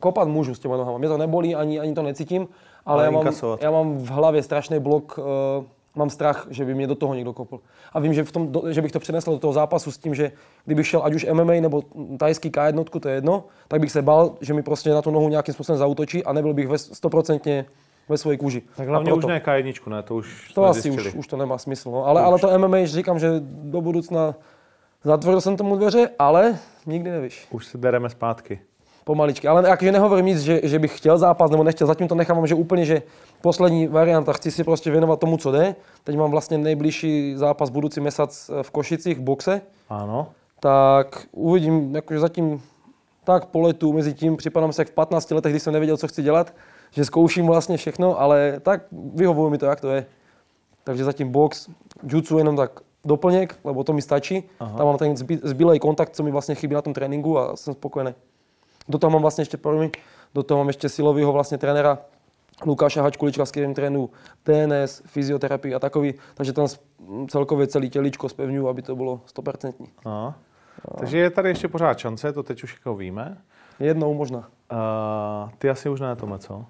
[0.00, 0.98] kopat můžu s těma nohama.
[0.98, 2.48] Mě to nebolí, ani, ani to necítím,
[2.86, 3.62] ale, Ale já, mám, inkasovat.
[3.62, 5.24] já mám v hlavě strašný blok, uh,
[5.94, 7.60] mám strach, že by mě do toho někdo kopl.
[7.92, 10.32] A vím, že, v tom, že bych to přenesl do toho zápasu s tím, že
[10.64, 11.82] kdybych šel ať už MMA nebo
[12.18, 15.28] tajský K1, to je jedno, tak bych se bál, že mi prostě na tu nohu
[15.28, 17.64] nějakým způsobem zautočí a nebyl bych ve 100%
[18.08, 18.62] ve své kůži.
[18.76, 20.02] Tak hlavně už ne K1, ne?
[20.02, 21.90] To už to asi už, už to nemá smysl.
[21.90, 22.06] No.
[22.06, 24.34] Ale, ale to MMA, říkám, že do budoucna
[25.04, 27.46] zatvořil jsem tomu dveře, ale nikdy nevíš.
[27.50, 28.60] Už se dereme zpátky.
[29.04, 29.48] Pomaličky.
[29.48, 31.86] Ale jakože nehovorím nic, že, že bych chtěl zápas nebo nechtěl.
[31.86, 33.02] Zatím to nechám, že úplně, že
[33.40, 35.74] poslední varianta, chci si prostě věnovat tomu, co jde.
[36.04, 39.60] Teď mám vlastně nejbližší zápas budoucí měsíc v Košicích v boxe.
[39.88, 40.26] Ano.
[40.60, 42.62] Tak uvidím, jakože zatím
[43.24, 46.08] tak po letu mezi tím připadám se jak v 15 letech, kdy jsem nevěděl, co
[46.08, 46.54] chci dělat,
[46.94, 50.06] že zkouším vlastně všechno, ale tak vyhovuje mi to, jak to je.
[50.84, 51.68] Takže zatím box,
[52.08, 54.44] jutsu jenom tak doplněk, lebo to mi stačí.
[54.60, 54.76] Aha.
[54.76, 57.74] Tam mám ten zby- zbylej kontakt, co mi vlastně chybí na tom tréninku a jsem
[57.74, 58.14] spokojený.
[58.88, 59.90] Do toho mám vlastně ještě, promiň,
[60.34, 61.98] do toho mám ještě silového vlastně trenéra
[62.66, 64.10] Lukáša Hačkulička, s kterým trénuju
[64.42, 66.66] TNS, fyzioterapii a takový, takže tam
[67.28, 69.72] celkově celý těličko spevňuju, aby to bylo 100%.
[70.06, 70.34] No.
[70.98, 73.38] Takže je tady ještě pořád šance, to teď už jako víme.
[73.80, 74.38] Jednou možná.
[74.38, 76.64] Uh, ty asi už ne, Tome, co?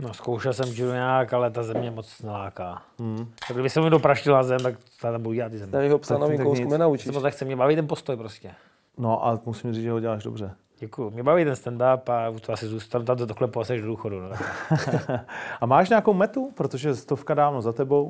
[0.00, 2.82] No, zkoušel jsem judo nějak, ale ta země moc neláká.
[2.98, 3.16] Hmm.
[3.48, 5.98] Tak kdyby se mi dopraštila zem, tak to tam budu dělat ty země.
[5.98, 6.72] Psa Tak- novým tak kousku nic.
[6.72, 7.06] nenaučíš.
[7.06, 8.50] Se moc nechce, mě baví ten postoj prostě.
[8.98, 10.54] No a musím říct, že ho děláš dobře.
[10.78, 11.10] Děkuju.
[11.10, 14.20] Mě baví ten stand-up a to asi zůstanu tam to asi až do důchodu.
[14.20, 14.30] No.
[15.60, 18.04] a máš nějakou metu, protože stovka dávno za tebou.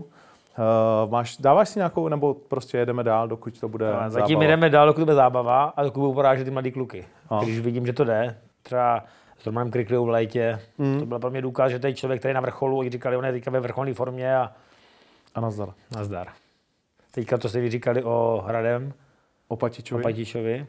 [1.05, 4.46] Uh, máš, dáváš si nějakou, nebo prostě jedeme dál, dokud to bude A Zatím zábava?
[4.51, 7.07] jdeme dál, dokud bude zábava a dokud budou porážet ty mladý kluky.
[7.31, 7.40] A.
[7.44, 9.05] Když vidím, že to jde, třeba
[9.38, 10.98] s Romanem Krikliou v létě, mm.
[11.01, 13.16] to byl pro mě důkaz, že to je člověk, který je na vrcholu, oni říkali,
[13.16, 14.53] on je teďka ve vrcholné formě a
[15.35, 15.72] A nazdar.
[15.96, 16.29] nazdar.
[17.11, 18.92] Teďka to si říkali o Hradem,
[19.48, 20.66] O Patičovi, o Patičovi.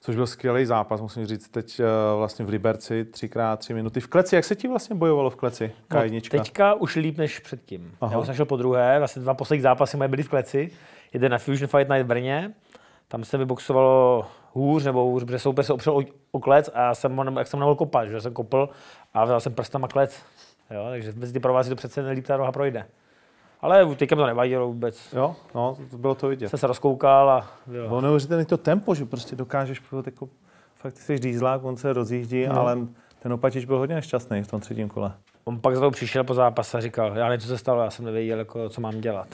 [0.00, 1.48] což byl skvělý zápas, musím říct.
[1.48, 1.86] Teď uh,
[2.18, 4.00] vlastně v Liberci, třikrát tři minuty.
[4.00, 5.72] V kleci, jak se ti vlastně bojovalo v kleci?
[5.90, 6.14] K1.
[6.14, 7.94] No, teďka už líp než předtím.
[8.00, 8.12] Aha.
[8.12, 10.70] Já už jsem šel po druhé, vlastně dva poslední zápasy moje byly v kleci.
[11.12, 12.52] Jeden na Fusion Fight Night v Brně,
[13.08, 16.82] tam se mi boxovalo hůř, nebo hůř, protože soupeř se opřel o, o klec a
[16.82, 18.68] já jsem, jak jsem nemohl kopat, že jsem kopl
[19.14, 20.22] a vzal jsem prstama klec.
[20.70, 22.86] Jo, takže mezi ty provází to přece nelíp ta roha projde.
[23.60, 25.12] Ale teďka to nevadilo vůbec.
[25.12, 26.48] Jo, no, to bylo to vidět.
[26.48, 27.88] Jsem se rozkoukal a jo.
[27.88, 30.28] Bylo neuvěřitelné to tempo, že prostě dokážeš jako,
[30.74, 32.60] fakt jsi dýzlák, on se rozjíždí, No.
[32.60, 32.78] ale
[33.18, 35.12] ten opačič byl hodně nešťastný v tom třetím kole.
[35.44, 37.90] On pak za to přišel po zápase a říkal, já nevím, co se stalo, já
[37.90, 39.26] jsem nevěděl, jako, co mám dělat.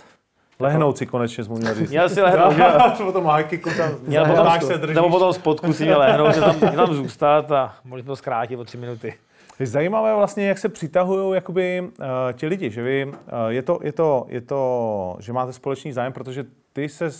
[0.61, 1.90] Lehnout si konečně jsi mu měl říct.
[1.90, 2.61] Měl si lehnout?
[2.61, 4.97] Až potom hajky tam, Měl potom, se držíš.
[4.97, 8.57] nebo potom spodku si měl lehnout, že tam, tam zůstat a mohli jsme to zkrátit
[8.57, 9.14] o tři minuty.
[9.61, 13.12] Je zajímavé vlastně, jak se přitahují jakoby, uh, ti lidi, že vy, uh,
[13.49, 17.11] je, to, je, to, je to, že máte společný zájem, protože ty se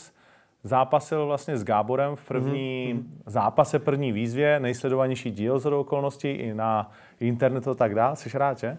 [0.63, 3.23] zápasil vlastně s Gáborem v první mm-hmm.
[3.27, 8.17] zápase, první výzvě, nejsledovanější díl z okolností i na internetu a tak dále.
[8.17, 8.79] Jsi rád, že?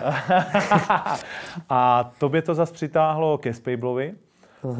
[1.68, 4.14] a tobě to zase přitáhlo ke Spablovi.
[4.62, 4.76] Uh,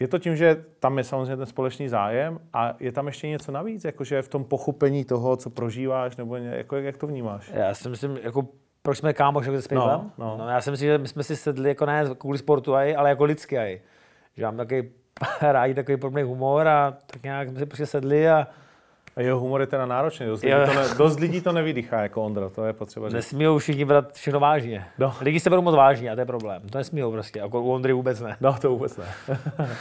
[0.00, 3.52] je to tím, že tam je samozřejmě ten společný zájem a je tam ještě něco
[3.52, 7.50] navíc, jakože v tom pochopení toho, co prožíváš, nebo ně, jako, jak to vnímáš?
[7.54, 8.48] Já si myslím, jako
[8.82, 9.74] proč jsme kámoš jako?
[9.74, 10.36] No, no.
[10.38, 13.08] no, já si myslím, že my jsme si sedli jako ne kvůli sportu, aj, ale
[13.08, 13.58] jako lidsky.
[13.58, 13.80] Aj.
[14.36, 14.90] Že mám takový
[15.40, 18.46] rádi takový podobný humor a tak nějak jsme si prostě sedli a
[19.16, 22.22] A jeho humor je teda náročný, dost, lidí to, ne, dost lidí to nevydýchá jako
[22.22, 23.14] Ondra, to je potřeba říct.
[23.14, 24.84] nesmíjou všichni brát všechno vážně.
[24.98, 25.14] No.
[25.20, 26.62] Lidi se berou moc vážně a to je problém.
[26.72, 28.36] To nesmíjou prostě, jako u Ondry vůbec ne.
[28.40, 29.04] No, to vůbec ne.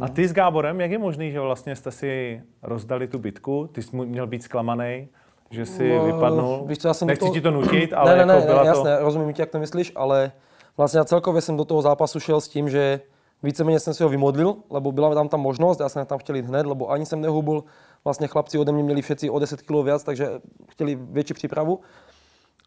[0.00, 3.82] A ty s Gáborem, jak je možný, že vlastně jste si rozdali tu bitku, ty
[3.82, 5.08] jsi měl být zklamaný,
[5.50, 8.26] že si No, vypadnul, víš co, já jsem nechci toho- ti to nutit, ale ne,
[8.26, 9.04] ne, jako ne, byla ne, jasné, to...
[9.04, 10.32] rozumím ti, jak to myslíš, ale
[10.76, 13.00] vlastně já celkově jsem do toho zápasu šel s tím, že
[13.44, 16.46] víceméně jsem si ho vymodlil, lebo byla tam ta možnost, já jsem tam chtěl jít
[16.46, 17.64] hned, lebo ani jsem nehubl,
[18.04, 20.30] vlastně chlapci ode mě měli všetci o 10 kg viac, takže
[20.70, 21.80] chtěli větší přípravu.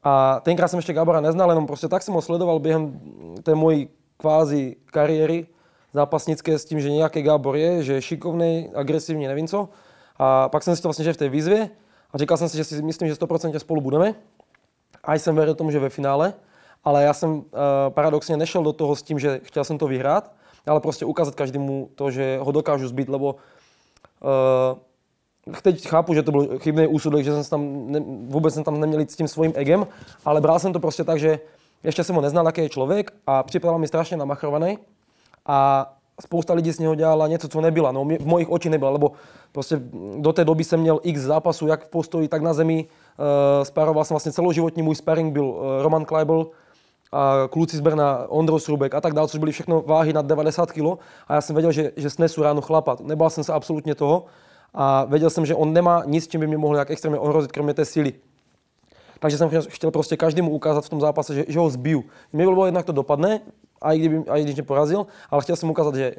[0.03, 2.99] A tenkrát jsem ještě Gábora neznal, jenom prostě tak jsem ho sledoval během
[3.43, 5.47] té mojí kvázi kariéry
[5.93, 9.69] zápasnické s tím, že nějaký Gábor je, že je šikovný, agresivní, nevím co.
[10.17, 11.69] A pak jsem zjistil vlastně, že v té výzvě
[12.13, 14.15] a říkal jsem si, že si myslím, že 100% spolu budeme.
[15.03, 16.33] A jsem věřil tomu, že ve finále,
[16.83, 17.43] ale já jsem uh,
[17.89, 20.31] paradoxně nešel do toho s tím, že chtěl jsem to vyhrát,
[20.67, 23.35] ale prostě ukázat každému to, že ho dokážu zbyt, lebo
[25.53, 28.63] uh, teď chápu, že to byl chybný úsudek, že jsem se tam ne, vůbec jsem
[28.63, 29.87] tam neměl s tím svým egem,
[30.25, 31.39] ale bral jsem to prostě tak, že
[31.83, 34.77] ještě jsem ho neznal, jaký je člověk a připadal mi strašně namachrovaný
[35.45, 37.91] a spousta lidí z něho dělala něco, co nebyla.
[37.91, 39.11] No, v mojich očích nebyla, lebo
[39.51, 39.81] prostě
[40.17, 42.85] do té doby jsem měl x zápasů, jak v postoji, tak na zemi.
[42.85, 46.47] Uh, sparoval jsem vlastně celoživotní můj sparring byl uh, Roman Kleibel,
[47.11, 50.71] a kluci z Brna, Ondro Srubek a tak dále, což byly všechno váhy nad 90
[50.71, 50.85] kg.
[51.27, 52.99] A já jsem věděl, že, že snesu ráno chlapat.
[52.99, 54.25] Nebál jsem se absolutně toho
[54.73, 57.73] a věděl jsem, že on nemá nic, čím by mě mohl nějak extrémně ohrozit, kromě
[57.73, 58.13] té síly.
[59.19, 62.03] Takže jsem chtěl- prostě každému ukázat v tom zápase, že, že ho zbiju.
[62.33, 63.41] Mě bylo jednak to dopadne,
[63.81, 66.15] a i, kdyby, a i když mě porazil, ale chtěl jsem ukázat, že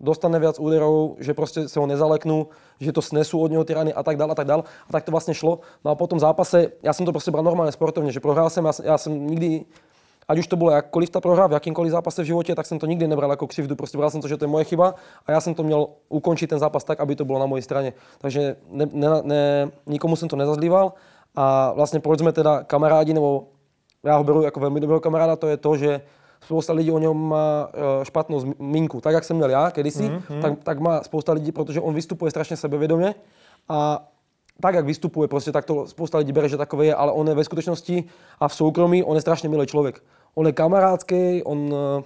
[0.00, 2.48] dostane viac úderov, že prostě se ho nezaleknu,
[2.80, 4.62] že to snesu od něho ty rany a tak dále a tak dále.
[4.88, 5.60] A tak to vlastně šlo.
[5.84, 8.64] No a po tom zápase, já jsem to prostě bral normálně sportovně, že prohrál jsem,
[8.64, 9.64] já, já jsem nikdy,
[10.28, 12.86] ať už to bylo jakkoliv ta prohra, v jakýmkoliv zápase v životě, tak jsem to
[12.86, 14.94] nikdy nebral jako křivdu, prostě bral jsem to, že to je moje chyba
[15.26, 17.92] a já jsem to měl ukončit ten zápas tak, aby to bylo na mojej straně.
[18.18, 20.92] Takže ne, ne, ne, nikomu jsem to nezazlíval
[21.36, 23.48] a vlastně proč jsme teda kamarádi, nebo
[24.04, 26.00] já ho beru jako velmi dobrého kamaráda, to je to, že
[26.40, 29.00] spousta lidí o něm má eh, špatnou zmínku.
[29.00, 30.40] Tak, jak jsem měl já kedysi, mm-hmm.
[30.40, 33.14] tak, tak má spousta lidí, protože on vystupuje strašně sebevědomě
[33.68, 34.08] a
[34.60, 37.34] tak, jak vystupuje, prostě tak to spousta lidí bere, že takové je, ale on je
[37.34, 38.04] ve skutečnosti
[38.40, 40.02] a v soukromí, on je strašně milý člověk.
[40.34, 42.02] On je kamarádský, on eh,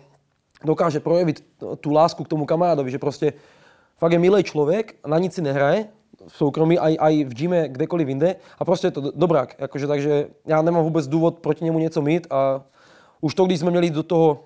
[0.64, 1.44] dokáže projevit
[1.80, 3.32] tu lásku k tomu kamarádovi, že prostě
[3.98, 5.88] fakt je milý člověk, na nic si nehraje,
[6.28, 9.54] v soukromí, aj, aj v gyme, kdekoliv jinde a prostě je to do- dobrák.
[9.58, 12.62] Jakože, takže já nemám vůbec důvod proti němu něco mít a
[13.20, 14.44] už to, když jsme měli do toho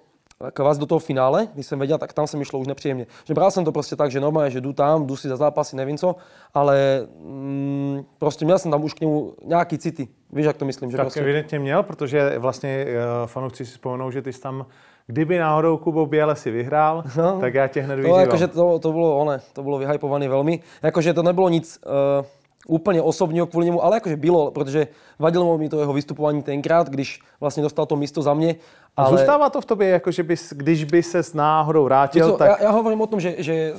[0.52, 3.06] kvás do toho finále, když jsem věděl, tak tam se mi šlo už nepříjemně.
[3.24, 5.76] Že bral jsem to prostě tak, že normálně, že jdu tam, jdu si za zápasy,
[5.76, 6.16] nevím co,
[6.54, 10.08] ale mm, prostě měl jsem tam už k němu nějaký city.
[10.32, 10.90] Víš, jak to myslím?
[10.90, 11.20] Že Tak prostě...
[11.20, 14.66] evidentně měl, protože vlastně uh, fanoušci si vzpomenou, že ty jsi tam,
[15.06, 17.40] kdyby náhodou Kubo Běle si vyhrál, No.
[17.40, 18.20] tak já tě hned To, vyzývám.
[18.20, 20.60] jakože to, to bylo one, to bylo vyhypované velmi.
[20.82, 21.80] Jakože to nebylo nic
[22.20, 22.26] uh,
[22.66, 27.20] úplně osobního kvůli němu, ale jakože bylo, protože vadilo mi to jeho vystupování tenkrát, když
[27.40, 28.54] vlastně dostal to místo za mě.
[28.96, 32.36] Ale zůstává to v tobě, jako že bys, když by se s náhodou vrátil, co,
[32.36, 32.48] tak...
[32.48, 33.74] já, já, hovorím o tom, že, že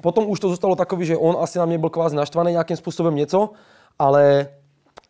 [0.00, 3.14] potom už to zůstalo takový, že on asi na mě byl kvázi naštvaný nějakým způsobem
[3.14, 3.50] něco,
[3.98, 4.48] ale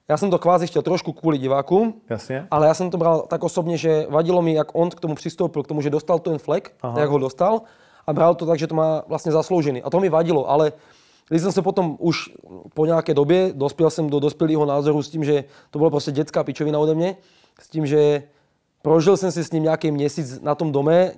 [0.09, 2.47] já jsem to kvázi chtěl trošku kvůli divákům, Jasně.
[2.51, 5.63] ale já jsem to bral tak osobně, že vadilo mi, jak on k tomu přistoupil,
[5.63, 7.01] k tomu, že dostal ten flek, Aha.
[7.01, 7.61] jak ho dostal,
[8.07, 9.83] a bral to tak, že to má vlastně zasloužený.
[9.83, 10.73] A to mi vadilo, ale
[11.29, 12.31] když jsem se potom už
[12.75, 16.45] po nějaké době dospěl jsem do dospělého názoru s tím, že to bylo prostě dětská
[16.45, 17.17] pičovina ode mě,
[17.61, 18.23] s tím, že
[18.83, 21.13] prožil jsem si s ním nějaký měsíc na tom dome,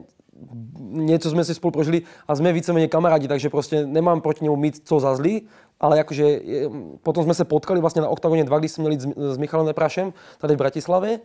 [0.90, 4.80] něco jsme si spolu prožili a jsme víceméně kamarádi, takže prostě nemám proti němu mít
[4.84, 5.46] co za zlý,
[5.80, 6.40] ale jakože
[7.02, 9.00] potom jsme se potkali vlastně na Oktagoně 2, když jsme měli
[9.34, 11.20] s, Michalem Neprašem tady v Bratislavě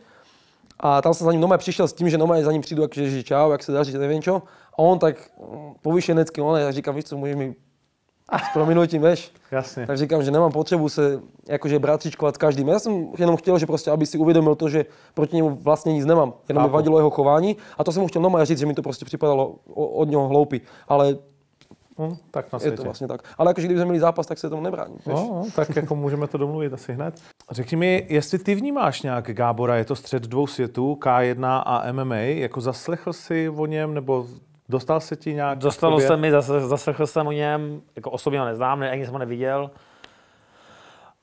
[0.79, 3.05] A tam som za ním normálne prišiel s tým, že normálne za ním prídu, akože,
[3.07, 4.41] že čau, jak sa daří, neviem čo.
[4.73, 5.21] A on tak
[5.85, 7.47] povyšenecky, on ja říkám, víš co, môžeš mi
[8.31, 9.31] s prominutím, vieš.
[9.51, 9.87] Jasně.
[9.87, 12.67] Tak říkám, že nemám potřebu se jakože bratříčkovat s každým.
[12.67, 16.05] Já jsem jenom chtěl, že prostě, aby si uvědomil to, že proti němu vlastně nic
[16.05, 16.33] nemám.
[16.49, 16.73] Jenom mi Chápu.
[16.73, 19.55] vadilo jeho chování a to jsem mu chtěl normálně říct, že mi to prostě připadalo
[19.75, 20.61] od něho hloupý.
[20.87, 21.17] Ale
[21.99, 22.77] Hm, tak na je světě.
[22.77, 23.21] to vlastně tak.
[23.37, 24.95] Ale jakože kdyby jsme měli zápas, tak se tomu nebráním.
[24.95, 25.05] víš.
[25.07, 27.19] No, no, tak jako můžeme to domluvit asi hned.
[27.51, 32.15] Řekni mi, jestli ty vnímáš nějak Gábora, je to střed dvou světů, K1 a MMA,
[32.15, 34.25] jako zaslechl jsi o něm, nebo
[34.69, 35.57] dostal se ti nějak?
[35.59, 39.05] Dostalo k se mi, zase, zaslechl jsem o něm, jako osobně ho neznám, ne, ani
[39.05, 39.71] jsem ho neviděl.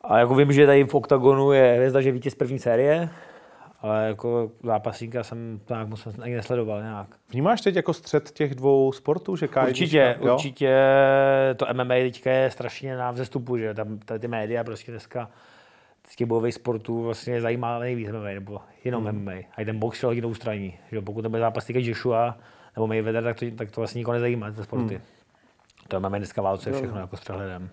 [0.00, 3.10] A jako vím, že tady v OKTAGONu je hvězda, že vítěz první série,
[3.80, 7.06] ale jako zápasníka jsem nějak moc ani nesledoval nějak.
[7.30, 9.66] Vnímáš teď jako střed těch dvou sportů, že K1?
[9.66, 10.34] Určitě, jo?
[10.34, 10.78] určitě
[11.56, 15.30] to MMA teďka je strašně na vzestupu, že tam tady ty média prostě dneska
[16.08, 19.22] z těch bojových sportů vlastně zajímá nejvíc MMA, nebo jenom Hmm.
[19.22, 19.32] MMA.
[19.32, 20.78] A i ten box šel jinou straní.
[20.92, 22.36] Že pokud to bude zápas Joshua
[22.80, 24.94] nebo Mayweather, tak to, tak to vlastně nikoho nezajímá, ty sporty.
[24.94, 25.04] Hmm.
[25.88, 27.70] To MMA dneska válcuje všechno jako s přehledem.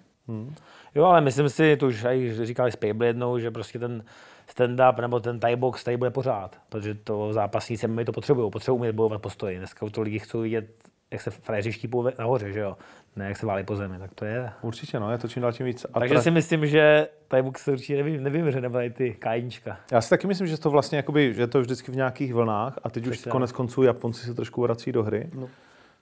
[0.95, 4.03] Jo, ale myslím si, to už i říkali Spable jednou, že prostě ten
[4.47, 8.79] stand-up nebo ten Thai box tady bude pořád, protože to zápasníci MMA to potřebují, potřebují
[8.79, 9.57] umět bojovat postoji.
[9.57, 10.67] Dneska to lidi chcou vidět,
[11.11, 12.77] jak se frajeři štípou nahoře, že jo?
[13.15, 14.49] Ne, jak se válí po zemi, tak to je.
[14.61, 15.85] Určitě, no, je to čím dál tím víc.
[15.99, 19.13] Takže atra- si myslím, že Thai box se určitě nevím, nevím, že nebo tady ty
[19.19, 19.77] kájnička.
[19.91, 22.79] Já si taky myslím, že to vlastně jakoby, že to je vždycky v nějakých vlnách
[22.83, 23.31] a teď už Přesně.
[23.31, 25.29] konec konců Japonci se trošku vrací do hry.
[25.33, 25.49] No,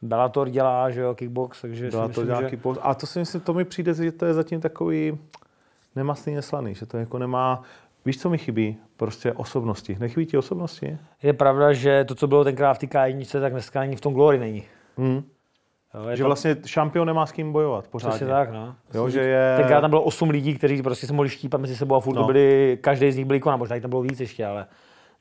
[0.02, 2.80] Bellator dělá, že jo, kickbox, takže to myslím, nějaký že...
[2.82, 5.18] A to si myslím, to mi přijde, že to je zatím takový
[5.96, 7.64] nemastný, neslaný, že to jako nemá,
[8.06, 8.78] víš, co mi chybí?
[8.98, 9.98] Prostě osobnosti.
[10.00, 10.98] Nechybí ti osobnosti?
[11.24, 12.88] Je pravda, že to, co bylo tenkrát v té
[13.40, 14.64] tak dneska ani v tom Glory není.
[14.98, 15.24] Hmm.
[15.94, 18.10] Jo, Že to vlastně šampion nemá s kým bojovat pořádně.
[18.16, 18.76] přesně tak, no.
[18.94, 19.54] Jo, že je...
[19.58, 22.24] Tenkrát tam bylo 8 lidí, kteří prostě se mohli štípat mezi sebou a furt No.
[22.26, 24.66] byli, každý z nich byl ikona, možná jich tam bylo víc ještě, ale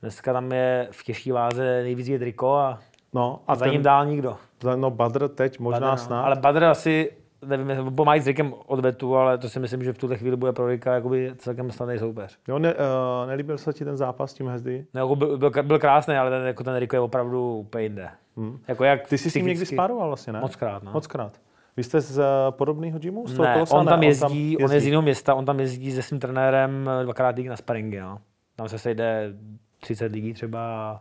[0.02, 2.78] dneska tam je v těžké váze nejvíc je Riko a,
[3.14, 4.36] No, a za ním dál nikdo.
[4.76, 5.96] No, Badr teď možná Badr, no.
[5.96, 6.22] snad.
[6.24, 7.10] Ale Badr asi,
[7.46, 10.52] nevím, bo mají s Rikem odvetu, ale to si myslím, že v tuhle chvíli bude
[10.52, 12.38] pro Rika jakoby celkem snadný soupeř.
[12.48, 12.80] Jo, ne, uh,
[13.28, 14.86] nelíbil se ti ten zápas s tím Hezdy?
[14.94, 18.08] No, jako byl, byl, byl, krásný, ale ten, jako ten Riko je opravdu úplně jinde.
[18.36, 18.58] Hmm.
[18.68, 20.40] Jako jak Ty jsi s ním někdy spároval vlastně, ne?
[20.40, 20.92] Mockrát, no.
[20.92, 21.40] Mockrát.
[21.76, 23.26] Vy jste z uh, podobného gymu?
[23.28, 23.76] Z toho Ne, kolosa?
[23.76, 26.90] on tam Ne, jezdí, on je z jiného města, on tam jezdí se svým trenérem
[27.00, 28.18] eh, dvakrát týdně na sparingy, no.
[28.56, 29.32] Tam se sejde
[29.80, 31.00] 30 lidí třeba,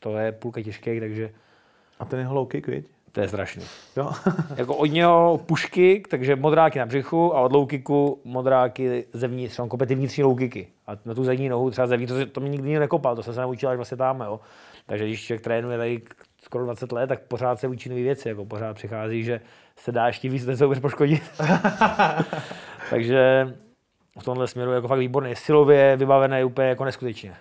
[0.00, 1.30] toho je půlka těžkých, takže
[1.98, 2.86] A ten jeho low kick, viď?
[3.12, 3.62] to je strašný.
[3.96, 4.10] Jo.
[4.56, 9.68] jako od něho pušky, takže modráky na břichu a od low kicku modráky zevnitř, on
[9.68, 10.68] kope ty vnitřní low kicky.
[10.86, 13.40] A na tu zadní nohu třeba zevnitř, to, to mi nikdy nekopal, to jsem se
[13.40, 14.40] naučil až vlastně tam, jo.
[14.86, 16.00] Takže když člověk trénuje tady
[16.48, 19.40] skoro 20 let, tak pořád se učí nové věci, jako pořád přichází, že
[19.76, 21.22] se dá ještě víc ten soupeř poškodit.
[22.90, 23.54] Takže
[24.20, 25.36] v tomhle směru jako fakt výborný.
[25.36, 27.34] Silově vybavený úplně jako neskutečně.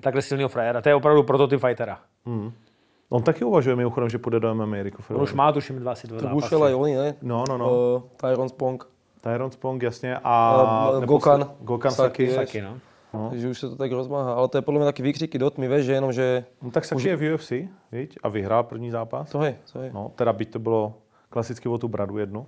[0.00, 0.80] Takhle silného frajera.
[0.80, 1.98] To je opravdu prototyp fightera.
[3.08, 6.06] On taky uvažuje mimochodem, že půjde do MMA, Rico On už má tuším dva asi
[6.06, 6.34] dva To zápasy.
[6.34, 7.14] Bušel aj oni, ne?
[7.22, 7.94] No, no, no.
[7.96, 8.84] Uh, Tyron Spong.
[9.20, 10.18] Tyron Spong, jasně.
[10.24, 11.50] A neposle- Gokan.
[11.60, 12.62] Gokan Saki, Saki.
[12.62, 12.78] no.
[13.16, 13.30] No.
[13.30, 14.32] Takže už se to tak rozmáhá.
[14.32, 17.08] Ale to je podle mě taky výkřiky do tmy, že jenom, že no tak Saki
[17.08, 17.52] je v UFC,
[17.92, 18.18] viď?
[18.22, 19.30] A vyhrál první zápas.
[19.30, 19.90] to je, to je.
[19.94, 20.94] No, teda byť to bylo
[21.30, 22.40] klasicky o tu bradu jednu.
[22.40, 22.46] Uh,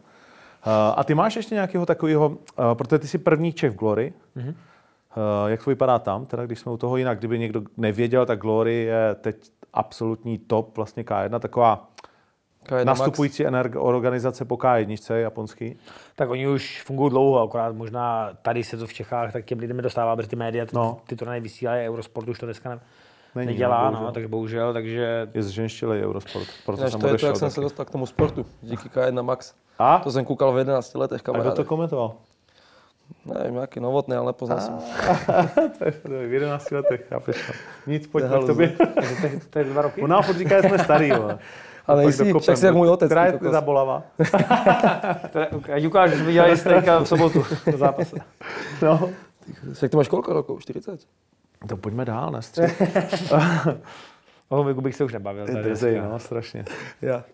[0.96, 2.36] a ty máš ještě nějakého takového, uh,
[2.74, 4.12] protože ty jsi první Čech v Glory.
[4.36, 4.48] Mm-hmm.
[4.48, 8.38] Uh, jak to vypadá tam, teda když jsme u toho jinak, kdyby někdo nevěděl, tak
[8.38, 9.36] Glory je teď
[9.72, 11.88] absolutní top, vlastně K1, taková
[12.68, 15.76] K1 nastupující energ- organizace po K1 japonský.
[16.16, 19.76] Tak oni už fungují dlouho, akorát možná tady se to v Čechách tak těm lidem
[19.76, 20.82] nedostává, protože ty média ty, No.
[20.82, 20.98] no.
[21.06, 22.80] ty turnaje vysílají, Eurosport už to dneska ne,
[23.34, 27.18] Není, nedělá, no, no, takže bohužel, takže Je zženštilej Eurosport, proto Ináč jsem to je
[27.18, 27.64] to, jak jsem se taky.
[27.64, 28.46] dostal k tomu sportu.
[28.62, 29.54] Díky K1 Max.
[29.78, 29.98] A?
[29.98, 32.12] To jsem koukal v 11 letech, A kdo to komentoval?
[33.24, 34.78] Nevím, nějaký novotný, ale nepoznal jsem.
[35.78, 35.90] to je
[36.28, 37.52] v 11 letech, chápeš to.
[37.90, 38.68] Nic, pojďme To je k tobě.
[38.68, 40.02] to, je- to dva roky.
[40.02, 41.38] On nám říká, že jsme starý, vole.
[41.88, 42.40] A Pak nejsi, dokopem.
[42.40, 43.06] však jsi jak můj otec.
[43.08, 44.02] Která ty je ta bolava?
[45.74, 48.16] Ať ukážu, že jsme dělali stejka v sobotu do zápase.
[48.82, 49.10] No.
[49.72, 50.62] Však ty máš kolko rokov?
[50.62, 51.00] 40?
[51.68, 52.42] To pojďme dál, ne?
[52.42, 52.72] Střed.
[54.48, 55.46] O tom věku bych se už nebavil.
[55.46, 56.12] Tady Drzej, dneska.
[56.12, 56.64] no, strašně.
[57.02, 57.24] Já.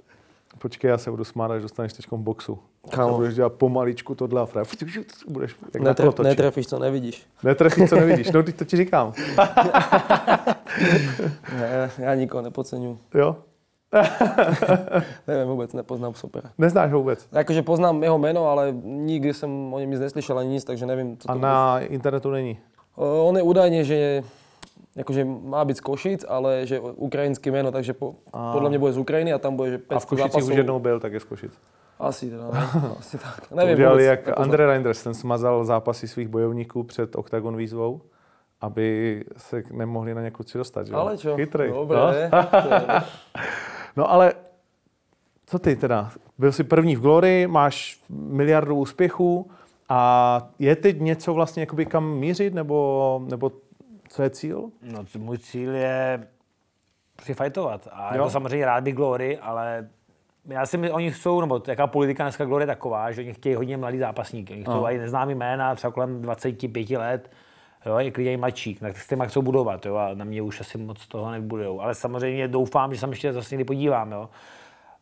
[0.59, 2.59] Počkej, já se budu smát, až dostaneš teď boxu.
[2.91, 3.17] Kámo.
[3.17, 4.65] Budeš dělat pomaličku tohle a fraj.
[5.29, 7.27] Budeš jak na Netref, netrefíš, co nevidíš.
[7.43, 8.31] Netrefíš, co nevidíš.
[8.31, 9.13] No, teď to ti říkám.
[11.59, 12.99] Ne, já nikoho nepodceňuju.
[13.15, 13.37] Jo?
[15.27, 16.51] Nevím vůbec, nepoznám supera.
[16.59, 17.29] Neznáš ho vůbec.
[17.33, 21.17] Jakože poznám jeho jméno, ale nikdy jsem o něm nic neslyšel ani nic, takže nevím,
[21.17, 22.59] co A to na internetu není.
[22.97, 24.23] O, On je údajně, že je,
[24.97, 28.53] jakože má být z Košic, ale že ukrajinské jméno, takže po, A.
[28.53, 30.51] podle mě bude z Ukrajiny a tam bude, že 500 A v Košicích zápasů.
[30.51, 31.53] už jednou byl, tak je z Košic.
[31.99, 32.49] Asi teda?
[32.99, 33.49] Asi tak.
[33.49, 34.43] To Nevím udělali vůbec, jak nepoznám.
[34.45, 38.01] Andre Reinders, ten smazal zápasy svých bojovníků před Octagon výzvou
[38.61, 40.87] aby se nemohli na ně kluci dostat.
[40.87, 40.95] Že?
[40.95, 41.37] Ale čo?
[41.37, 41.69] Chytrý.
[41.71, 42.11] Dobre, No?
[43.97, 44.33] no ale
[45.47, 46.11] co ty teda?
[46.39, 49.51] Byl jsi první v Glory, máš miliardu úspěchů
[49.89, 53.53] a je teď něco vlastně jakoby kam mířit, nebo, nebo
[54.09, 54.71] co je cíl?
[54.83, 56.27] No, můj cíl je
[57.23, 57.89] fightovat.
[57.93, 58.19] A Jo.
[58.19, 59.89] jako samozřejmě rád bych Glory, ale
[60.47, 63.55] já si my, oni jsou, nebo jaká politika dneska Glory je taková, že oni chtějí
[63.55, 64.53] hodně mladý zápasníky.
[64.53, 67.31] Oni chtějí i neznámý jména, třeba kolem 25 let,
[67.87, 70.61] jo, je klidně i mladší, tak s těma chcou budovat, jo, a na mě už
[70.61, 71.81] asi moc toho nebudou.
[71.81, 74.29] Ale samozřejmě doufám, že se ještě zase někdy podívám, jo,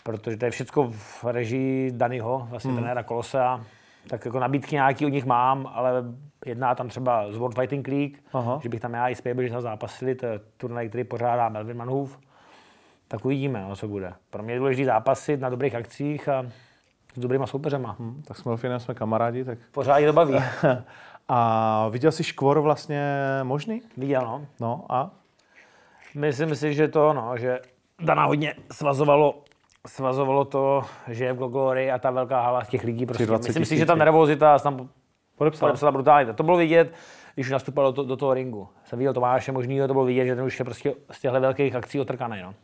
[0.03, 2.79] protože to je všechno v režii Danyho, vlastně hmm.
[2.79, 3.65] trenéra Kolosea,
[4.09, 6.05] tak jako nabídky nějaký od nich mám, ale
[6.47, 8.59] jedná tam třeba z World Fighting League, Aha.
[8.63, 11.77] že bych tam já i Spable, že tam zápasili, to je turnaj, který pořádá Melvin
[11.77, 12.19] Manhoof,
[13.09, 14.13] tak uvidíme, no, co bude.
[14.31, 16.47] Pro mě je důležité zápasit na dobrých akcích a
[17.15, 17.97] s dobrýma soupeřema.
[17.99, 18.23] Hmm.
[18.23, 19.59] Tak Melfinem jsme kamarádi, tak...
[19.73, 20.35] Pořád je to baví.
[21.29, 23.03] A viděl jsi škvor vlastně
[23.43, 23.83] možný?
[23.97, 24.47] Viděl, no.
[24.61, 25.11] No a?
[26.15, 27.61] Myslím si, že to, no, že
[28.01, 29.43] Dana hodně svazovalo,
[29.87, 33.07] svazovalo to, že je v Glory a ta velká hala těch lidí.
[33.07, 33.27] Prostě.
[33.27, 34.89] 20 Myslím si, že ta nervozita tam
[35.37, 35.69] Podepsal.
[35.69, 36.33] podepsala brutálně.
[36.33, 36.95] To bylo vidět,
[37.35, 38.69] když nastupoval do, to, do toho ringu.
[38.85, 41.75] Jsem viděl Tomáše možnýho, to bylo vidět, že ten už je prostě z těchto velkých
[41.75, 42.43] akcí otrkaný.
[42.43, 42.55] No.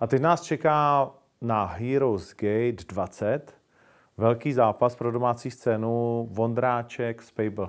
[0.00, 3.56] A teď nás čeká na Heroes Gate 20
[4.16, 7.68] velký zápas pro domácí scénu Vondráček Spable.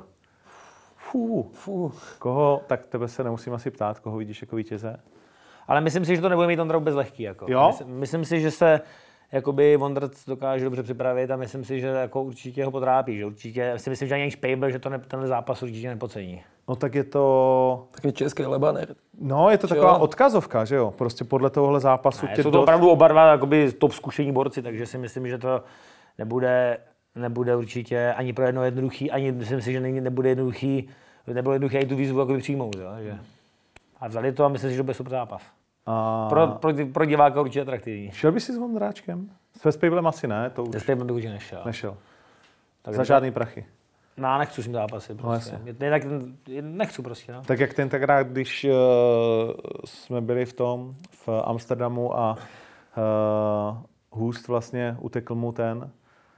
[1.11, 1.91] Fú, Fú.
[2.19, 4.97] koho, tak tebe se nemusím asi ptát, koho vidíš jako vítěze?
[5.67, 7.23] Ale myslím si, že to nebude mít Ondra vůbec lehký.
[7.23, 7.45] Jako.
[7.49, 7.67] Jo?
[7.67, 8.81] Myslím, myslím, si, že se
[9.31, 13.17] jakoby Vondrc dokáže dobře připravit a myslím si, že jako určitě ho potrápí.
[13.17, 16.43] Že určitě, si myslím, že ani Spable, že to ne, ten zápas určitě nepocení.
[16.69, 18.95] No tak je to, Takový český lebaner.
[19.19, 19.99] no je to taková Jo.
[19.99, 20.93] odkazovka, že jo?
[20.97, 24.31] Prostě podle tohohle zápasu Ne, tě jsou to dost- opravdu oba dva jakoby top zkušení
[24.31, 25.63] borci, takže si myslím, že to
[26.17, 26.77] nebude,
[27.17, 30.89] nebude určitě ani pro jedno jednoduchý, ani myslím si, že nebude jednoduchý,
[31.27, 32.75] nebude jednoduchý ani tu výzvu jakoby přijmout.
[32.75, 32.89] Jo?
[32.99, 33.17] Že.
[33.99, 35.41] A vzali to a myslím si, že to bude super zápas.
[35.85, 36.27] A...
[36.29, 38.11] Pro, pro, pro diváka určitě atraktivní.
[38.11, 39.29] Šel bys si s Vondráčkem?
[39.61, 41.61] S Spablem asi ne, to už Ze Spable bych určitě nešel.
[41.65, 41.97] nešel.
[42.81, 43.65] Tak Za žádný prachy.
[44.17, 45.17] No, já nechci s ním zápasit.
[45.17, 45.55] Prostě.
[45.55, 45.73] jasně.
[45.79, 46.01] No, Jinak
[46.61, 47.33] nechci prostě.
[47.33, 47.41] No.
[47.41, 48.71] Tak jak tentokrát, když uh,
[49.85, 52.37] jsme byli v tom, v Amsterdamu a
[52.97, 53.77] uh,
[54.11, 55.91] Hůst vlastně utekl mu ten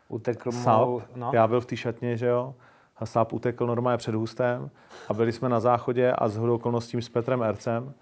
[0.09, 0.87] Utekl mu, Sáp.
[1.15, 1.31] no.
[1.33, 2.55] Já byl v té šatně, že jo.
[2.97, 4.69] A Sáp utekl normálně před Hůstem
[5.09, 7.93] a byli jsme na záchodě a s hodou okolností s Petrem Ercem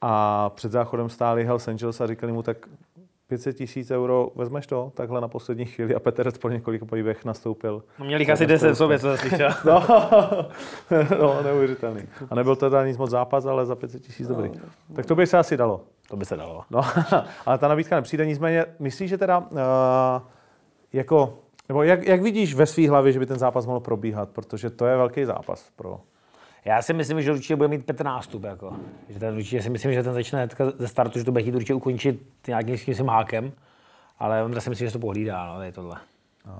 [0.00, 2.56] a před záchodem stáli Hells Angels a říkali mu tak
[3.26, 7.24] 500 tisíc euro, vezmeš to takhle na poslední chvíli a Petr Erc po několika pohybech
[7.24, 7.82] nastoupil.
[7.98, 9.50] No, měli jich asi 10 v sobě, co slyšel.
[9.64, 9.84] No,
[11.20, 12.02] no, neuvěřitelný.
[12.30, 14.50] A nebyl to teda nic moc zápas, ale za 500 tisíc dobrý.
[14.96, 15.80] Tak to by se asi dalo.
[16.08, 16.62] to by se dalo.
[16.70, 16.80] No,
[17.46, 18.26] ale ta nabídka nepřijde.
[18.26, 19.58] Nicméně, myslíš, že teda uh,
[20.92, 24.30] jako, nebo jak, jak vidíš ve své hlavě, že by ten zápas mohl probíhat?
[24.30, 26.00] Protože to je velký zápas pro...
[26.64, 28.44] Já si myslím, že určitě bude mít Petr nástup.
[28.44, 28.76] Jako.
[29.08, 31.74] Že ten určitě si myslím, že ten začne ze startu, že to bude chtít určitě
[31.74, 33.52] ukončit nějakým svým hákem.
[34.18, 35.96] Ale on si myslím, že to pohlídá, no, tady tohle.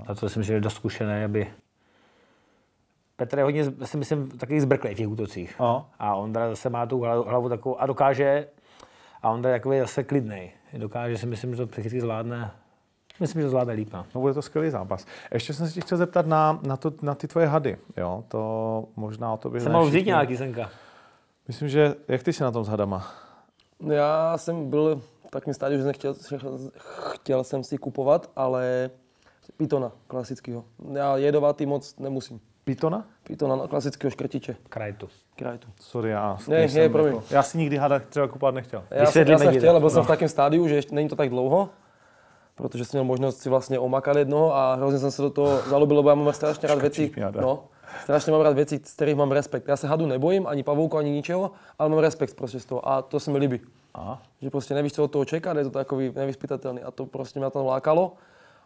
[0.06, 1.46] A to si myslím, že je dost zkušený, aby...
[3.16, 5.56] Petr je hodně, si myslím, takový zbrklej v těch útocích.
[5.60, 5.86] No.
[5.98, 8.46] A Ondra zase má tu hlavu, hlavu takovou a dokáže,
[9.22, 10.52] a Ondra je takový zase klidnej.
[10.78, 12.50] Dokáže si myslím, že to psychicky zvládne.
[13.20, 13.92] Myslím, že to zvládne líp.
[13.92, 14.06] No.
[14.14, 15.06] No, bude to skvělý zápas.
[15.34, 17.76] Ještě jsem se tě chtěl zeptat na, na, to, na ty tvoje hady.
[17.96, 20.70] Jo, to možná o to by Jsem mohl vzít nějaký senka.
[21.48, 23.06] Myslím, že jak ty jsi na tom s hadama?
[23.86, 26.14] Já jsem byl v takém stádiu, že jsem chtěl,
[27.12, 28.90] chtěl jsem si kupovat, ale
[29.56, 30.64] pitona klasického.
[30.92, 32.40] Já jedovatý moc nemusím.
[32.64, 33.04] Pitona?
[33.22, 34.56] Pitona no, klasického škrtiče.
[34.68, 35.08] Krajtu.
[35.36, 35.68] Krajtu.
[35.80, 37.14] Sorry, já Ne, je, promiň.
[37.14, 38.84] jako, Já si nikdy hada třeba kupovat nechtěl.
[38.90, 39.90] Já, jsem, já jsem chtěl, ale byl no.
[39.90, 41.68] jsem v takém stádiu, že ještě není to tak dlouho,
[42.60, 45.96] protože jsem měl možnost si vlastně omakat jednoho a hrozně jsem se do toho zalobil,
[45.96, 47.64] lebo já mám strašně rád věci, no,
[48.02, 49.68] strašně mám rád věci, z kterých mám respekt.
[49.68, 53.02] Já se hadu nebojím, ani pavouku, ani ničeho, ale mám respekt prostě z toho a
[53.02, 53.60] to se mi líbí.
[53.94, 54.22] Aha.
[54.42, 57.50] Že prostě nevíš, co od toho čekat, je to takový nevyspytatelný a to prostě mě
[57.50, 58.12] tam lákalo.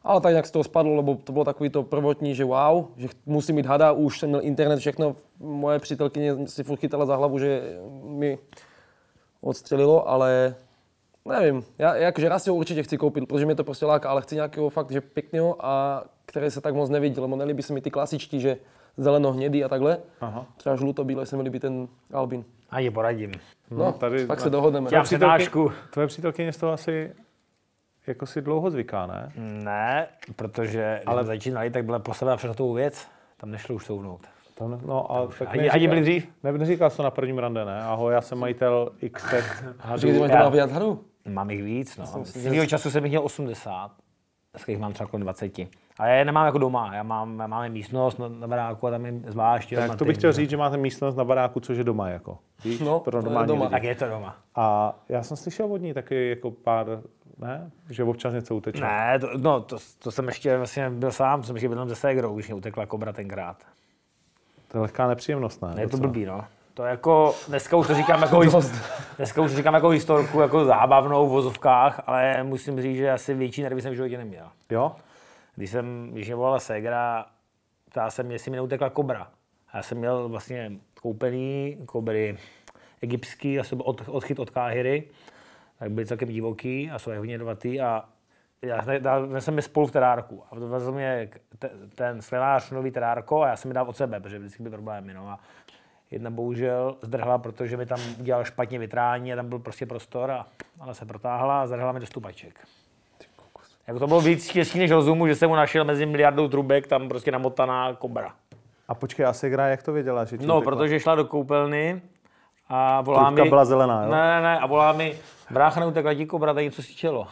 [0.04, 3.08] Ale tak nějak z toho spadlo, lebo to bylo takový to prvotní, že wow, že
[3.26, 5.16] musím mít hada, už jsem měl internet, všechno.
[5.40, 8.38] Moje přítelkyně si furt chytala za hlavu, že mi
[9.40, 10.54] odstřelilo, ale
[11.28, 14.22] nevím, já jakože raz si ho určitě chci koupit, protože mě to prostě láká, ale
[14.22, 17.80] chci nějakého fakt, že pěkného a který se tak moc nevidí, lebo nelíbí se mi
[17.80, 18.56] ty klasičtí, že
[18.96, 19.98] zeleno, hnědý a takhle.
[20.20, 20.46] Aha.
[20.56, 22.44] Třeba žluto-bílé se mi líbí ten Albin.
[22.70, 23.32] A je poradím.
[23.70, 24.90] No, tady- tak se dohodneme.
[24.92, 25.72] Já přednášku.
[25.90, 27.12] Tvoje přítelkyně z toho asi
[28.06, 29.32] jako si dlouho zvyká, ne?
[29.36, 30.06] Ne,
[30.36, 31.22] protože ale...
[31.22, 33.06] Jsme začínali, tak byla postavena před tou věc.
[33.36, 34.20] Tam nešlo už souvnout.
[34.54, 36.28] Tam, no, ale tak Ani- ani byli dřív?
[36.42, 37.82] Ne, neříkal jsi to na prvním rande, ne?
[37.82, 39.22] Ahoj, já jsem majitel x
[39.92, 41.04] Počkej, ty máš hru?
[41.28, 42.24] Mám jich víc, no.
[42.24, 43.90] Svýho času jsem jich měl 80.
[44.52, 45.58] dneska jich mám třeba kolem 20.
[45.98, 48.90] A já je nemám jako doma, já mám, já máme místnost na, na baráku a
[48.90, 49.74] tam je zvlášť.
[49.74, 52.38] Tak to bych chtěl říct, že máte místnost na baráku, což je doma jako.
[52.64, 53.64] Víš, No, pro normální doma.
[53.64, 53.70] lidi.
[53.72, 54.36] Tak je to doma.
[54.54, 56.86] A já jsem slyšel od ní taky jako pár,
[57.38, 57.70] ne?
[57.90, 58.80] Že občas něco uteče.
[58.80, 61.94] Ne, to, no, to, to, jsem ještě vlastně byl sám, jsem ještě byl tam se
[61.96, 63.56] ségrou, když mě utekla kobra tenkrát.
[64.68, 65.74] To je lehká nepříjemnost, ne?
[65.74, 66.44] Ne, je to blbý, no.
[66.74, 68.40] To jako, dneska už to říkám jako,
[69.16, 73.34] dneska už to říkám jako historku, jako zábavnou v vozovkách, ale musím říct, že asi
[73.34, 74.48] větší nervy jsem v životě neměl.
[74.70, 74.96] Jo?
[75.54, 77.26] Když jsem, když mě volala ségra,
[77.90, 79.28] ptala se mě, jestli mi neutekla kobra.
[79.72, 80.72] A já jsem měl vlastně
[81.02, 82.36] koupený kobry
[83.02, 85.04] egyptský, asi byl od, odchyt od Káhyry,
[85.78, 88.04] tak byly celkem divoký a jsou hodně jedovatý a
[88.62, 91.30] já jsem- dal dal jsem je spolu v terárku a vezl mě
[91.94, 95.14] ten sklenář nový terárko a já jsem mi dal od sebe, protože vždycky byly problémy.
[95.14, 95.28] No.
[95.28, 95.38] A
[96.14, 100.46] jedna bohužel zdrhla, protože mi tam udělal špatně vytrání a tam byl prostě prostor, a,
[100.80, 102.66] ale se protáhla a zdrhla mi do stupaček.
[103.86, 107.08] Jako to bylo víc štěstí než rozumu, že jsem mu našel mezi miliardou trubek tam
[107.08, 108.32] prostě namotaná kobra.
[108.88, 110.24] A počkej, a Segra, jak to věděla?
[110.24, 112.02] Že ti No, protože šla do koupelny
[112.68, 113.50] a volá Trubka mi...
[113.50, 114.10] byla zelená, jo?
[114.10, 115.18] Ne, ne, ne, a volá mi,
[115.50, 117.28] brácha neutekla ti kobra, tady něco si čelo.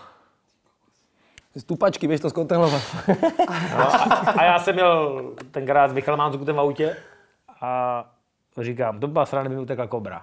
[1.59, 2.83] Stupačky, běž to zkontrolovat.
[3.79, 6.97] No, a, a, já jsem měl tenkrát s Michalem Mánzukutem v autě
[7.61, 8.05] a
[8.59, 10.23] říkám, to byla srana, kdyby mi utekla kobra.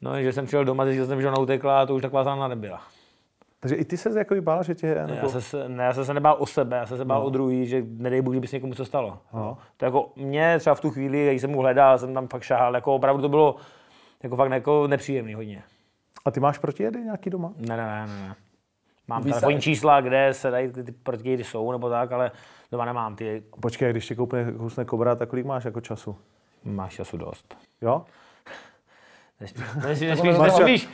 [0.00, 2.48] No, že jsem přijel doma, zjistil jsem, že ona utekla a to už taková srana
[2.48, 2.82] nebyla.
[3.60, 4.86] Takže i ty se jako bál, že tě...
[4.86, 5.28] Já Nebo...
[5.28, 7.26] jsem, se, ne, já jsem se nebál o sebe, já jsem se bál no.
[7.26, 9.18] o druhý, že nedej Bůh, kdyby se někomu co stalo.
[9.34, 9.58] No.
[9.76, 12.74] To jako mě třeba v tu chvíli, když jsem mu hledal, jsem tam fakt šahal,
[12.74, 13.56] jako opravdu to bylo
[14.22, 15.62] jako fakt jako nepříjemný hodně.
[16.24, 17.52] A ty máš protijedy nějaký doma?
[17.56, 18.34] Ne, ne, ne, ne.
[19.08, 22.30] Mám Vy telefonní čísla, kde se dají ty, ty protijedy jsou nebo tak, ale
[22.72, 23.42] doma nemám ty.
[23.60, 26.16] Počkej, když tě koupne kousne kobra, tak kolik máš jako času?
[26.64, 27.56] Máš času dost.
[27.82, 28.04] Jo?
[29.40, 29.66] Nesmíš,
[30.00, 30.88] nesmíš,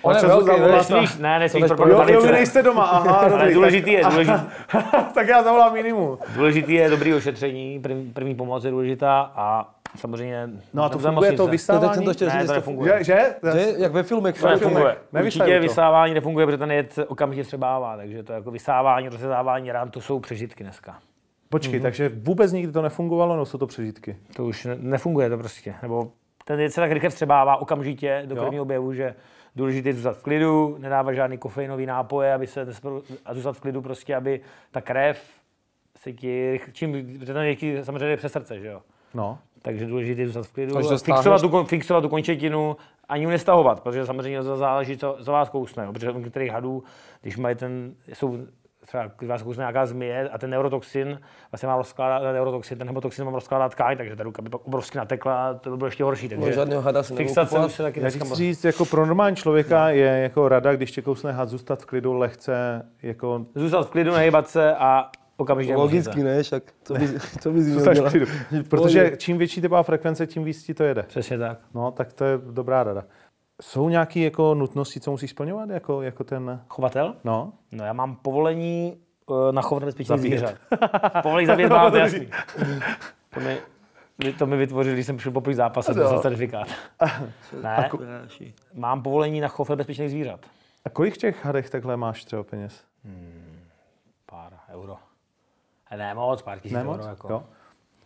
[1.15, 3.55] je ne, nesmíš pro Jo, vy nejste doma, aha, Ale dobrý.
[3.55, 4.39] důležitý je, důležitý,
[5.15, 6.19] tak, já zavolám jinému.
[6.35, 10.49] důležitý je dobrý ošetření, první, první pomoc je důležitá a samozřejmě...
[10.75, 11.43] No a to funguje to nemocnice.
[11.43, 11.51] No,
[11.81, 11.95] vysávání?
[11.95, 12.93] jsem to chtěl Ne, to to nefunguje.
[12.99, 13.05] Že?
[13.05, 13.35] že?
[13.53, 14.41] Že, jak ve filmech.
[14.41, 14.97] To nefunguje.
[15.23, 15.61] Určitě to.
[15.63, 20.21] vysávání nefunguje, protože ten jed okamžitě třebává, takže to jako vysávání, rozřezávání rán, to jsou
[20.21, 20.99] přežitky dneska.
[21.53, 24.17] Počkej, takže vůbec nikdy to nefungovalo, no jsou to přežitky.
[24.37, 25.75] To už ne- nefunguje to prostě.
[25.83, 26.13] Nebo
[26.45, 28.43] ten jed se tak rychle vstřebává okamžitě do Jo.
[28.43, 29.15] prvního objevu, že
[29.57, 33.61] důležité je zůstat v klidu, nedávat žádný kofeinový nápoje, aby se nespro- a zůstat v
[33.61, 34.41] klidu prostě, aby
[34.71, 35.23] ta krev
[35.99, 38.81] se ti, čím, ten jed ti samozřejmě je přes srdce, že jo.
[39.15, 39.39] No.
[39.63, 42.77] Takže důležité je zůstat v klidu, fixovat, stáhneš- tu, fixovat tu končetinu,
[43.09, 45.93] ani ji nestahovat, protože samozřejmě to záleží, co za vás kousne.
[45.93, 46.83] Protože u některých hadů,
[47.23, 48.39] když mají ten, jsou
[48.93, 51.21] třeba když vás kousne nějaká zmije a ten neurotoxin,
[51.53, 54.99] vlastně má rozkládat, neurotoxin, ten hemotoxin má rozkládat tkáň, takže ta ruka by pak obrovsky
[54.99, 56.29] natekla a to by bylo ještě horší.
[56.29, 57.67] Takže No, žádného hada nebudu fixace kupovat.
[57.67, 61.33] už se taky Já říct, jako pro normální člověka je jako rada, když tě kousne
[61.33, 66.43] had, zůstat v klidu lehce, jako Zůstat v klidu, nehýbat se a okamžitě Logicky, ne,
[66.43, 67.09] však co by,
[67.41, 67.61] co by
[68.11, 68.27] klidu.
[68.69, 71.03] Protože čím větší typová frekvence, tím víc ti to jede.
[71.03, 71.59] Přesně tak.
[71.75, 73.05] No, tak to je dobrá rada.
[73.63, 77.15] Jsou nějaké jako nutnosti, co musíš splňovat, jako, jako ten, Chovatel?
[77.25, 77.53] no?
[77.73, 78.97] No já mám povolení
[79.31, 80.55] eh, na chov nebezpečných zvířat.
[81.23, 82.29] Povolení zabíjet mám, to jasný.
[83.35, 83.59] To mi,
[84.39, 86.69] to mi vytvořili, když jsem přišel poprvé zápase, to jsem certifikát.
[87.63, 87.91] Ne,
[88.75, 90.41] mám povolení na chov nebezpečných zvířat.
[90.85, 92.85] A kolik těch hadech takhle máš třeba peněz?
[94.27, 94.97] Pár euro.
[95.97, 97.01] Ne moc, pár tisíc Nemoc?
[97.01, 97.09] euro.
[97.09, 97.33] Jako.
[97.33, 97.45] Jo?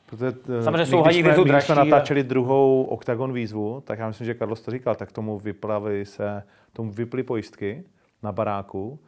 [0.07, 3.83] Protože, eh, Samozřejmě jsou když jsme, my, když jsme dražší a- natáčeli druhou Octagon výzvu,
[3.87, 6.43] tak já myslím, že Carlos to říkal, tak tomu vyplavili se,
[6.73, 7.85] tomu vyply pojistky
[8.23, 8.99] na baráku.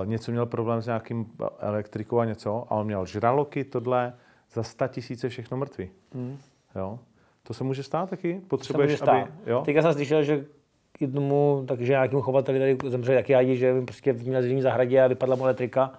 [0.00, 1.26] Uh, něco měl problém s nějakým
[1.58, 4.12] elektrikou a něco a on měl žraloky, tohle,
[4.52, 5.90] za 100 tisíce všechno mrtvý.
[6.14, 6.38] Hmm.
[6.76, 6.98] Jo?
[7.42, 8.22] To se může stát taky?
[8.22, 9.08] To se může Potřebuješ, stát.
[9.12, 9.30] aby...
[9.46, 9.62] Jo?
[9.64, 10.44] Teďka jsem slyšel, že
[10.92, 15.06] k jednomu, takže nějakému chovateli tady zemřeli taky hadi, že prostě v zimní zahradě a
[15.06, 15.92] vypadla mu elektrika,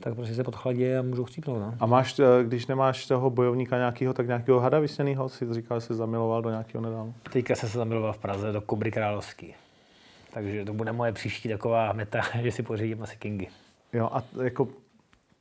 [0.00, 1.60] tak prostě se podchladí a můžou chcípnout.
[1.60, 1.74] No.
[1.80, 5.86] A máš, eh, když nemáš toho bojovníka nějakého, tak nějakého hada vysněného, si říkal, že
[5.86, 7.14] jsi zamiloval do nějakého nedávno.
[7.32, 9.54] Teďka jsem se zamiloval v Praze do Kobry Královský.
[10.32, 13.48] Takže to bude moje příští taková meta, že si pořídím asi Kingy.
[13.92, 14.68] Jo, a jako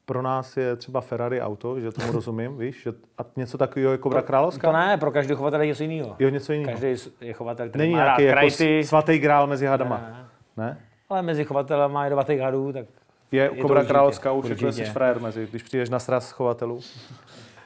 [0.05, 4.01] pro nás je třeba Ferrari auto, že tomu rozumím, víš, že a něco takového jako
[4.03, 4.71] Kobra Královská?
[4.71, 6.15] To ne, pro každého chovatele je něco jiného.
[6.19, 6.71] Jo, něco jiného.
[6.71, 9.97] Každý je chovatel, který Není má rád nějaký jako krajty, svatý grál mezi hadama.
[9.97, 10.25] Ne.
[10.57, 10.77] Ne?
[11.09, 12.85] ale mezi chovatelema jedovatých hadů, tak
[13.33, 14.71] Je, to Kobra Královská už určitě.
[14.71, 16.81] jsi frajer mezi, když přijdeš na sraz chovatelů.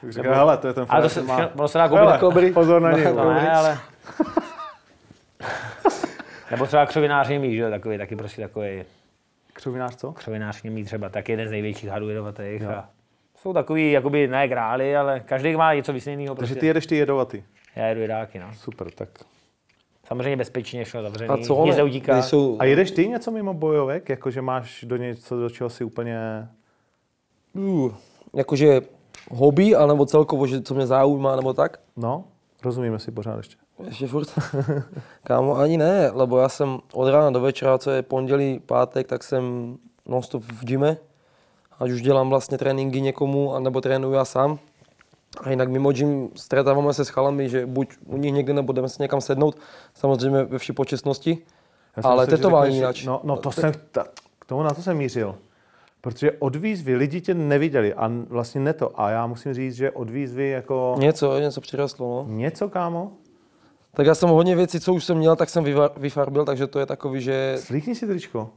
[0.00, 1.50] Tak říká, hele, to je ten ale frajer, to se, má...
[1.54, 2.54] ono se dá Hele, koupit.
[2.54, 3.04] pozor na něj.
[3.04, 3.78] To ne, ale...
[6.50, 8.84] Nebo třeba křovinář mít, že jo, takový, taky prostě takový
[9.52, 10.12] Křovinář co?
[10.12, 12.62] křovinář mít třeba taky jeden z největších hadů jedovatých.
[12.62, 12.88] A
[13.36, 16.34] jsou takový, jakoby ne grály, ale každý má něco vysněného.
[16.34, 16.60] Takže Prostě.
[16.60, 17.42] ty jedeš ty jedovatý.
[17.76, 18.46] Já jedu jedáky, no.
[18.54, 19.08] Super, tak.
[20.08, 21.76] Samozřejmě bezpečně, všechno zavřený, A co nic ne?
[21.76, 22.22] neutíká.
[22.22, 26.48] Jsou, A jedeš ty něco mimo bojovek, jakože máš do něco, do čeho si úplně
[27.54, 27.92] Uh,
[28.34, 28.80] jakože
[29.30, 31.80] hobby, anebo celkovo, že co mě zaujíma, nebo tak?
[31.96, 32.24] No,
[32.64, 33.56] rozumíme si pořád ještě.
[33.84, 34.28] Ještě furt.
[35.24, 39.24] Kámo, ani ne, lebo já jsem od rána do večera, co je pondělí, pátek, tak
[39.24, 40.96] jsem non-stop v gyme.
[41.78, 44.58] Ať už dělám vlastně tréninky někomu, anebo trénuju já sám.
[45.42, 48.88] A jinak mimo gym stretáváme se s chalami, že buď u nich někde, nebo jdeme
[48.88, 49.56] si někam sednout,
[49.94, 51.38] samozřejmě ve vší počestnosti.
[52.02, 53.04] Ale myslel, že tetování jináč.
[53.04, 54.04] No, no to jsem, ta,
[54.38, 55.34] k tomu na to jsem mířil.
[56.00, 59.00] Protože od výzvy lidi tě neviděli a vlastně ne to.
[59.00, 62.34] A já musím říct, že od výzvy jako Něco, něco přirostlo, no.
[62.34, 63.12] něco, kámo,
[63.94, 65.64] Tak já jsem hodně věcí, co už jsem měl, tak jsem
[65.96, 68.50] vyfarbil, takže to je takový, že slíkni si tričko.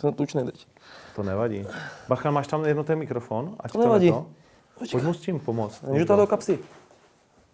[0.00, 0.66] jsem tučný teď.
[1.16, 1.66] To nevadí.
[2.08, 3.56] Bacha, máš tam jedno ten mikrofon?
[3.60, 4.10] Ať To nevadí.
[4.10, 4.26] To.
[4.78, 5.82] Pojď mu s tím pomoct.
[5.82, 6.58] Můžu to do kapsy?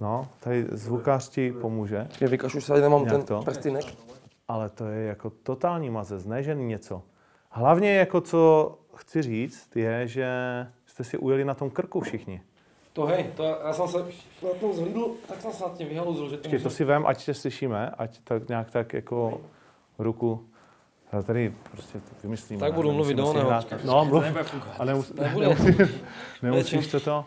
[0.00, 3.42] No, tady zvukář ti pomůže, Počkej, vykašu se, ať nemám ten to?
[3.42, 3.84] prstinek.
[4.48, 7.02] ale to je jako totální mazec, ne že něco.
[7.50, 10.26] Hlavně jako co chci říct, je, že
[10.86, 12.42] jste si ujeli na tom krku všichni.
[12.92, 13.98] To hej, to já, já jsem se
[14.42, 17.06] na tom zhlídl, tak jsem se nad tím vyhaluzil, že to Počkej, to si vem,
[17.06, 19.40] ať tě slyšíme, ať tak nějak tak jako
[19.98, 20.48] ruku.
[21.12, 22.60] Já tady prostě to vymyslím.
[22.60, 23.48] Tak budu mluvit do oného.
[23.48, 23.66] hrát.
[23.84, 24.24] No, mluv.
[24.78, 25.12] A nemus,
[26.42, 27.24] nemusíš to to.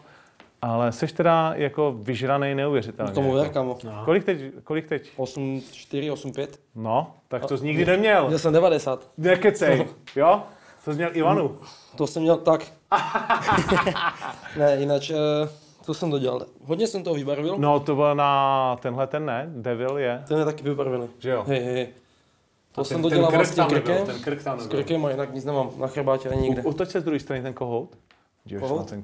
[0.61, 3.11] Ale jsi teda jako vyžranej neuvěřitelně.
[3.11, 3.77] K tomu ver, kamo.
[4.05, 4.39] Kolik teď?
[4.63, 5.11] Kolik teď?
[5.15, 6.59] 8, 4, 8, 5.
[6.75, 8.27] No, tak to jsi nikdy neměl.
[8.27, 9.07] Měl jsem 90.
[9.17, 10.43] Nekecej, jo?
[10.85, 11.57] To jsi měl Ivanu.
[11.97, 12.61] To jsem měl tak.
[14.57, 15.49] ne, jinak, eh,
[15.81, 16.45] co jsem dodělal?
[16.65, 17.55] Hodně jsem toho vybarvil.
[17.57, 21.07] No, to byl na tenhle ten ne, Devil je, Ten je taky vybarvený.
[21.19, 21.43] že jo?
[21.47, 21.87] Hej, hej, hej.
[22.75, 24.05] To A jsem ten- dodělal ten krk vlastně tam nebyl, krkem.
[24.05, 24.77] ten krk tam S nebyl.
[24.77, 26.61] krkem a jinak nic nemám na chrbátě ani nikde.
[26.61, 27.97] U- Utoč se z druhé strany ten kohout.
[28.45, 28.79] Díváš Kohout?
[28.79, 29.03] na ten,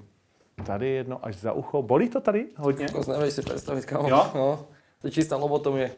[0.65, 1.81] tady jedno až za ucho.
[1.81, 2.87] Bolí to tady hodně?
[2.89, 4.09] To nevím si představit, kámo.
[4.09, 4.25] Jo?
[4.35, 4.59] No.
[5.01, 5.91] To je čistá lobotomie.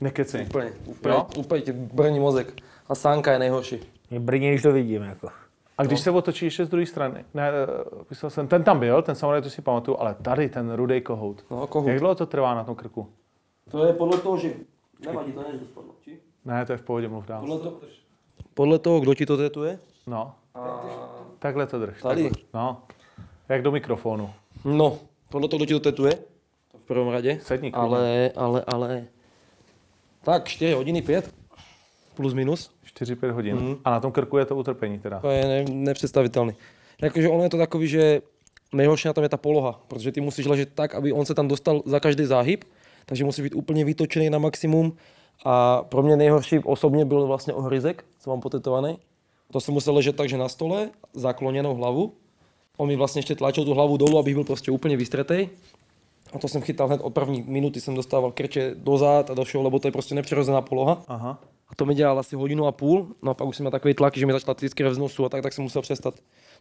[0.00, 0.44] Nekecej.
[0.46, 1.26] Úplně, úplně, Jo?
[1.38, 2.52] úplně ti brní mozek.
[2.88, 3.80] A sánka je nejhorší.
[4.10, 5.02] Mě brně, když to vidím.
[5.02, 5.28] Jako.
[5.78, 9.02] A když se otočíš ještě z druhé strany, ne, eh, myslel jsem, ten tam byl,
[9.02, 11.44] ten samozřejmě to si pamatuju, ale tady ten rudej kohout.
[11.50, 11.88] No, kohout.
[11.88, 13.08] Jak dlouho to trvá na tom krku?
[13.70, 14.52] To je podle toho, že...
[15.06, 16.18] Nevadí, to než spadlo, či?
[16.46, 17.40] Ne, to je v pohodě, mluv dál.
[17.40, 17.80] Podle, to...
[18.54, 19.78] podle toho, kdo ti to tetuje?
[20.06, 20.80] No, A...
[21.38, 22.02] takhle to drž.
[22.02, 22.22] Tady.
[22.22, 22.42] Takhle.
[22.54, 22.82] No,
[23.48, 24.30] jak do mikrofonu.
[24.64, 26.12] No, podle toho, kdo ti to tetuje?
[26.72, 27.38] To v prvom radě.
[27.42, 29.04] Sedni, ale, ale, ale...
[30.22, 31.34] Tak, 4 hodiny, 5.
[32.14, 32.70] Plus minus.
[33.00, 33.56] 4-5 hodin.
[33.56, 33.76] Mm.
[33.84, 35.20] A na tom krku je to utrpení teda.
[35.20, 36.52] To je ne, nepředstavitelný.
[37.02, 38.22] Jakože ono je to takový, že
[38.72, 41.48] nejhorší na tom je ta poloha, protože ty musíš ležet tak, aby on se tam
[41.48, 42.64] dostal za každý záhyb,
[43.06, 44.96] takže musí být úplně vytočený na maximum.
[45.44, 48.98] A pro mě nejhorší osobně byl vlastně ohryzek, co mám potetovaný.
[49.52, 52.12] To jsem musel ležet takže na stole, zakloněnou hlavu.
[52.76, 55.48] On mi vlastně ještě tlačil tu hlavu dolů, abych byl prostě úplně vystretej.
[56.32, 59.64] A to jsem chytal hned od první minuty, jsem dostával krče dozad a do všeho,
[59.64, 61.02] lebo to je prostě nepřirozená poloha.
[61.08, 61.38] Aha.
[61.68, 63.94] A to mi dělal asi hodinu a půl, no a pak už jsem měl takový
[63.94, 66.14] tlak, že mi začala z nosu a tak, tak jsem musel přestat.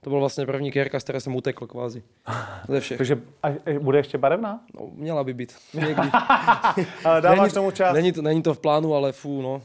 [0.06, 2.04] To byl vlastně první kérka, z které jsem utekl kvázi.
[2.68, 2.98] Ze všech.
[2.98, 3.50] Takže a,
[3.80, 4.64] bude ještě barevná?
[4.80, 5.56] No, měla by být.
[5.74, 6.10] Někdy.
[7.06, 7.94] Ale dáváš není, tomu čas.
[7.94, 9.62] Není to, není to v plánu, ale fú, no.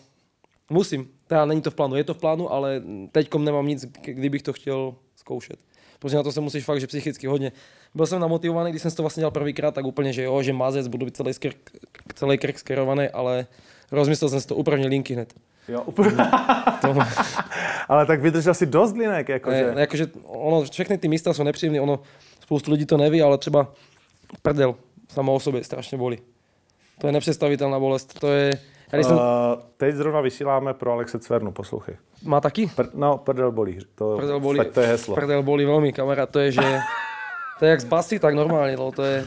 [0.71, 1.09] Musím.
[1.27, 2.83] Teda není to v plánu, je to v plánu, ale
[3.13, 5.61] teďkom nemám nic, kdybych to chtěl zkoušet.
[5.99, 7.53] Protože na to se musíš fakt, že psychicky hodně.
[7.95, 10.89] Byl jsem namotivovaný, když jsem to vlastně dělal prvýkrát, tak úplně, že jo, že mazec,
[10.89, 11.71] budu být celý, skrk,
[12.15, 13.47] celý krk skerovaný, ale
[13.93, 15.35] rozmyslel jsem si to úplně linky hned.
[15.69, 16.11] Jo, úplně.
[16.81, 16.95] To,
[17.89, 19.73] Ale tak vydržel si dost linek, jakože.
[19.75, 22.01] Ne, jakože ono, všechny ty místa jsou nepříjemné, ono,
[22.41, 23.73] spoustu lidí to neví, ale třeba
[24.43, 24.75] prdel
[25.09, 26.19] samo o sobě strašně bolí.
[27.01, 28.51] To je nepředstavitelná bolest, to je,
[28.93, 29.23] já jsem, Uh,
[29.77, 31.97] teď zrovna vysíláme pro Alexe Cvernu, poslouchej.
[32.25, 32.67] má taky?
[32.67, 33.79] Pr- no, prdel bolí.
[33.95, 35.15] To, Prdel bolí, Tak to je heslo.
[35.15, 36.63] Prdel bolí veľmi, kamarád, to je, že,
[37.59, 39.25] to je jak z basy, tak normálně, no, to je,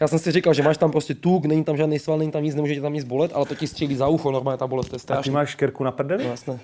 [0.00, 2.42] já jsem si říkal, že máš tam prostě tuk, není tam žádný sval, není tam
[2.42, 4.88] nic, nemůže tě tam nic bolet, ale to ti střílí za ucho, normálně ta bolest,
[4.88, 6.24] to je A ty máš škerku na prdeli?
[6.24, 6.60] No, jasné.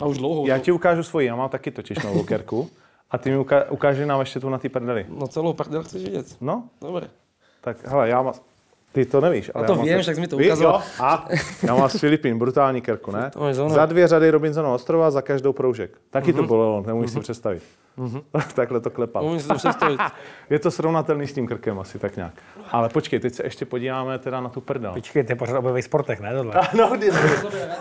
[0.00, 2.70] A už dlouho, Já no, ti ukážu svoji, já mám taky totiž novou kerku.
[3.10, 5.06] A ty mi uka- ukáže nám ještě tu na té prdeli.
[5.08, 6.36] no celou prdel chceš vidět.
[6.40, 7.08] No, Dobré.
[7.60, 8.34] tak hele, já mám...
[8.96, 10.74] Ty to nevíš, ale to já mám vím, však jsi mi to ukazoval.
[10.74, 11.28] Jo, a
[11.66, 13.30] já mám z Filipín brutální kerku, ne?
[13.30, 15.90] To za dvě řady Robinsonova ostrova, za každou proužek.
[16.10, 16.40] Taky Mhm.
[16.42, 17.62] to bolelo, nemůžeš si představit.
[18.54, 19.24] Takhle to klepal.
[19.24, 20.00] Umím si to představit.
[20.50, 22.32] Je to srovnatelný s tím krkem asi tak nějak.
[22.70, 24.92] Ale počkej, teď se ještě podíváme teda na tu prdel.
[24.92, 26.54] Počkej, ty pořád objeví sportech, ne tohle?
[26.78, 27.10] No, kdy-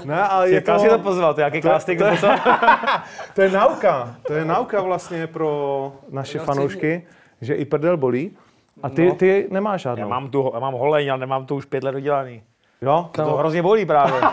[0.05, 2.38] ne, ale je to, Jaká si to pozval, to jaký casting to pozval?
[3.36, 4.16] to je nauka.
[4.28, 7.07] To je nauka vlastně pro naše fanoušky,
[7.41, 8.38] že i prdel bolí.
[8.84, 10.02] A ty, ty nemáš žádnou.
[10.02, 12.44] Já mám tu, já mám holeň, ale nemám to už pět let dodělaný.
[12.82, 13.10] Jo?
[13.12, 14.22] To hrozně bolí právě.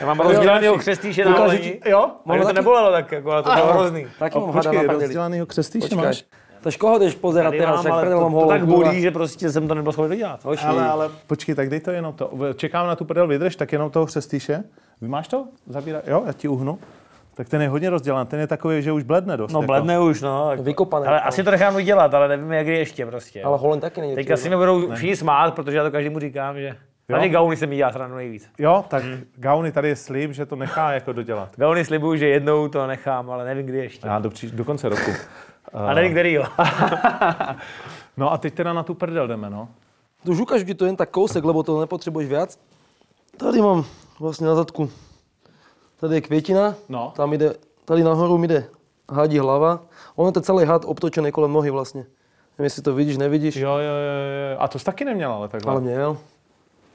[0.00, 1.74] Já mám rozdělanýho křestýše na holení.
[1.86, 2.10] Jo?
[2.26, 4.06] Ale to nebolelo tak, jako, ale to bylo hrozný.
[4.18, 6.24] Taky mám hada Počkej, na rozdělanýho křestýše máš?
[6.60, 9.10] To koho jdeš pozerat teraz, mám, však ale prdel to, mám to tak bolí, že
[9.10, 10.44] prostě jsem to nebyl schopen dodělat.
[10.44, 10.64] Hoši.
[10.64, 12.30] Ale, ale počkej, tak dej to jenom to.
[12.56, 14.64] Čekám na tu prdel, vydrž, tak jenom toho křestýše.
[15.00, 15.46] Vy máš to?
[15.66, 16.02] Zabírá.
[16.06, 16.78] Jo, já ti uhnu.
[17.38, 19.52] Tak ten je hodně rozdělan, ten je takový, že už bledne dost.
[19.52, 19.66] No jako.
[19.66, 20.50] bledne už, no.
[20.50, 21.06] Jako, Vykopaný.
[21.06, 23.42] Ale asi to nechám udělat, ale nevím, jak kdy ještě prostě.
[23.42, 24.14] Ale Holen taky není.
[24.14, 26.76] Teďka si mi budou všichni smát, protože já to každému říkám, že...
[27.10, 28.50] Hlavně Gauny se mi dělá srandu nejvíc.
[28.58, 29.24] Jo, tak Hmm.
[29.36, 31.48] Gauny tady je slib, že to nechá jako dodělat.
[31.56, 34.08] Gauny slibuju, že jednou to nechám, ale nevím, kdy ještě.
[34.08, 35.10] Já do, příš, do konce roku.
[35.72, 36.44] A nevím, který jo.
[38.16, 39.68] No a teď teda na tu prdel jdeme, no.
[40.24, 42.58] Už ukážu ti to jen tak kousek, lebo to nepotřebuješ viac.
[43.36, 43.84] Tady mám
[44.20, 44.90] vlastně na zadku.
[46.00, 47.12] Tady je květina, No.
[47.16, 48.64] tam jde, tady nahoru mi jde
[49.10, 49.80] hadí hlava.
[50.16, 52.00] Ono to celý had obtočený kolem nohy vlastně.
[52.58, 54.56] Nevím, jestli to vidíš, nevidíš, Jo, jo, jo, jo.
[54.58, 55.72] A to jsi taky neměl, ale takhle.
[55.72, 56.18] ale měl.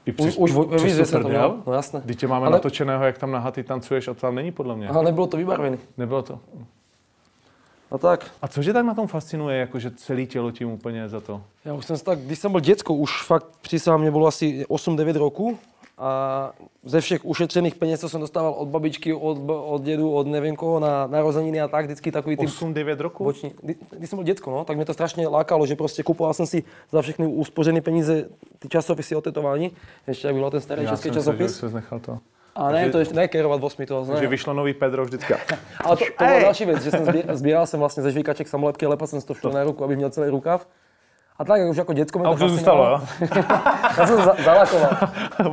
[0.06, 1.56] I Už, přes, už vo- přes že jsem to měl.
[1.66, 2.02] No jasné.
[2.04, 4.76] Když tě máme Ale- natočeného, jak tam na haty tancuješ a to tam není podle
[4.76, 4.88] mě.
[4.88, 5.78] Aha, nebylo to vybarvené.
[5.96, 6.38] Nebylo to.
[7.90, 8.26] A tak.
[8.42, 11.42] A co tě tak na tom fascinuje, jako že celé tělo tím úplně za to?
[11.64, 15.16] Já už jsem tak, když jsem byl děcko, už fakt přísahám, mě bylo asi 8-9
[15.16, 15.58] roku
[15.98, 16.52] a
[16.84, 20.80] ze všech ušetřených peněz, co jsem dostával od babičky, od, od dědu, od nevím koho
[20.80, 23.24] na narozeniny a tak, vždycky takový ty 8-9 roků?
[23.24, 23.52] boční.
[23.62, 26.46] Kdy, když jsem byl děcko, no, tak mě to strašně lákalo, že prostě kupoval jsem
[26.46, 28.28] si za všechny uspořené peníze
[28.58, 29.72] ty časopisy o tetování,
[30.06, 31.58] ještě jak byl ten starý Já český jsem že časopis.
[31.58, 32.18] jsi nechal to.
[32.56, 34.26] A ne, to ještě ne kerovat 8, to Že ne.
[34.26, 35.34] vyšlo nový Pedro vždycky.
[35.84, 38.86] Ale to, to byla další věc, že jsem sbí- sbíral jsem vlastně ze žvíkaček samolepky,
[38.86, 40.66] lepal jsem si to všude na ruku, aby měl celý rukav.
[41.38, 43.00] A tak už jako děcko mě A to už to zůstalo, jo?
[43.98, 44.90] Já jsem za, zalakoval.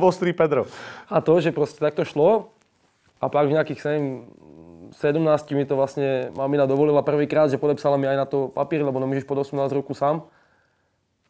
[0.00, 0.64] Ostrý Pedro.
[1.10, 2.48] A to, že prostě tak to šlo
[3.20, 4.26] a pak v nějakých nevím,
[4.92, 9.00] 17 mi to vlastně mamina dovolila prvýkrát, že podepsala mi aj na to papír, lebo
[9.00, 10.22] nemůžeš pod 18 roku sám.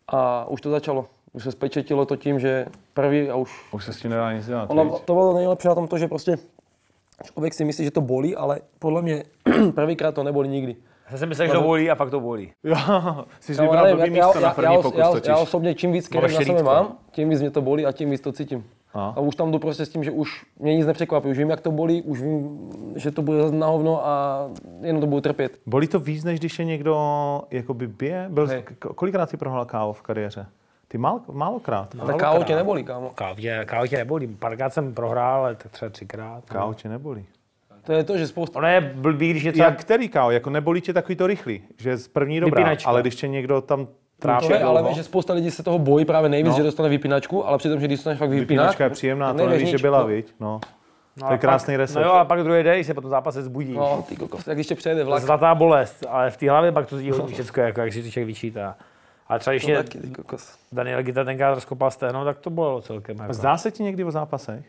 [0.09, 1.07] A už to začalo.
[1.33, 3.51] Už se spečetilo to tím, že prvý a už...
[3.73, 4.71] Už se s tím nedá nic dělat.
[4.71, 6.39] Ono, to bylo nejlepší na tom to, že prostě
[7.23, 9.25] člověk si myslí, že to bolí, ale podle mě
[9.75, 10.77] prvýkrát to nebolí nikdy.
[11.11, 12.53] Já jsem myslel, že to bolí a pak to bolí.
[12.65, 12.77] Jo,
[13.41, 15.29] jsi Já, vybral blbý místo já, na první já, pokus já, totiž.
[15.29, 16.63] já, osobně čím víc kerem na rýtko.
[16.63, 18.65] mám, tím víc mě to bolí a tím víc to cítím.
[18.95, 19.13] A?
[19.17, 21.29] A už tam jdu prostě s tím, že už mě nic nepřekvapí.
[21.29, 24.47] Už vím, jak to bolí, už vím, že to bude na hovno a
[24.81, 25.59] jenom to budu trpět.
[25.67, 28.27] Bolí to víc, než když je někdo jakoby bije?
[28.29, 28.65] Byl, Hej.
[28.95, 30.47] kolikrát si prohrál kávo v kariéře?
[30.89, 31.95] Ty málo, málokrát.
[32.01, 33.11] A tak kávo tě nebolí, kámo.
[33.15, 34.27] Kávo tě, kávo tě nebolí.
[34.27, 36.45] Párkrát jsem prohrál, ale tak třeba třikrát.
[36.45, 37.27] Kávo tě nebolí.
[37.85, 38.59] To je to, že spousta...
[38.59, 39.63] Ono je blbý, když něco...
[39.63, 40.31] Jak který kávo?
[40.31, 42.91] Jako nebolí tě takový to rychlý, že z první dobrá, Vypínačka.
[42.91, 46.29] ale když tě někdo tam trápí je, ale že spousta lidí se toho bojí právě
[46.31, 46.57] nejvíc, No.
[46.57, 49.49] že dostane vypínačku, ale přitom, že když dostaneš fakt vypínač, vypínačka je příjemná, tak to
[49.49, 50.07] nevíš, že byla, No.
[50.07, 50.35] viď?
[50.41, 50.61] No.
[51.17, 51.97] No to je a krásný pak, recept.
[52.03, 53.73] No jo, a pak druhý den, když se po tom zápase zbudí.
[53.73, 55.23] No, ty kokos, jak když tě přejede vlak.
[55.23, 58.11] Zlatá bolest, ale v té hlavě pak to zjí hodně všechno, jako jak si to
[58.11, 58.77] člověk vyčítá.
[59.29, 59.85] Ale třeba když mě.
[60.73, 63.19] Daniel Gita tenkrát rozkopal stehno, tak to bolelo celkem.
[63.19, 63.33] Jako.
[63.35, 64.65] Zdá se ti někdy o zápasech?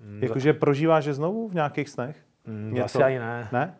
[0.00, 2.16] Hmm, Jakože prožíváš je znovu v nějakých snech?
[2.46, 3.48] Mm, to asi ani ne.
[3.52, 3.74] Ne?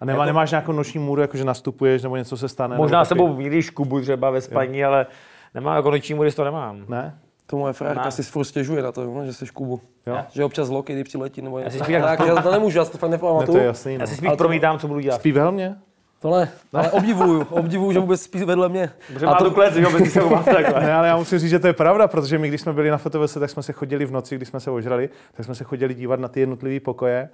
[0.00, 2.76] A nemá, nemáš nějakou noční můru, jakože nastupuješ nebo něco se stane?
[2.76, 5.06] Možná sebou někdy škubu třeba ve spaní, ale
[5.54, 6.84] nemám jako noční můry, to nemám.
[6.88, 7.18] Ne?
[7.46, 8.10] To moje frérka Ne.
[8.10, 9.80] si furt stěžuje na to, no, že jsi kubu.
[10.06, 10.18] Jo?
[10.30, 11.70] Že občas loky, kdy přiletí, nebo něco.
[11.70, 13.58] si spíš tak, já to nemůžu, já si to fakt Ne, to nepamatuju.
[13.58, 13.98] je jasný.
[13.98, 14.02] No.
[14.02, 15.16] Já si spíš Ale to- promítám, co budu dělat.
[15.20, 15.76] Spí ve helmě?
[16.20, 18.90] To ne, ale obdivuju, obdivuju, že vůbec spí vedle mě.
[19.12, 20.80] Protože má tu klec, jo, bez se takhle.
[20.80, 22.98] Ne, ale já musím říct, že to je pravda, protože my, když jsme byli na
[22.98, 25.94] FTVS, tak jsme se chodili v noci, když jsme se ožrali, tak jsme se chodili
[25.94, 27.28] dívat na ty jednotlivé pokoje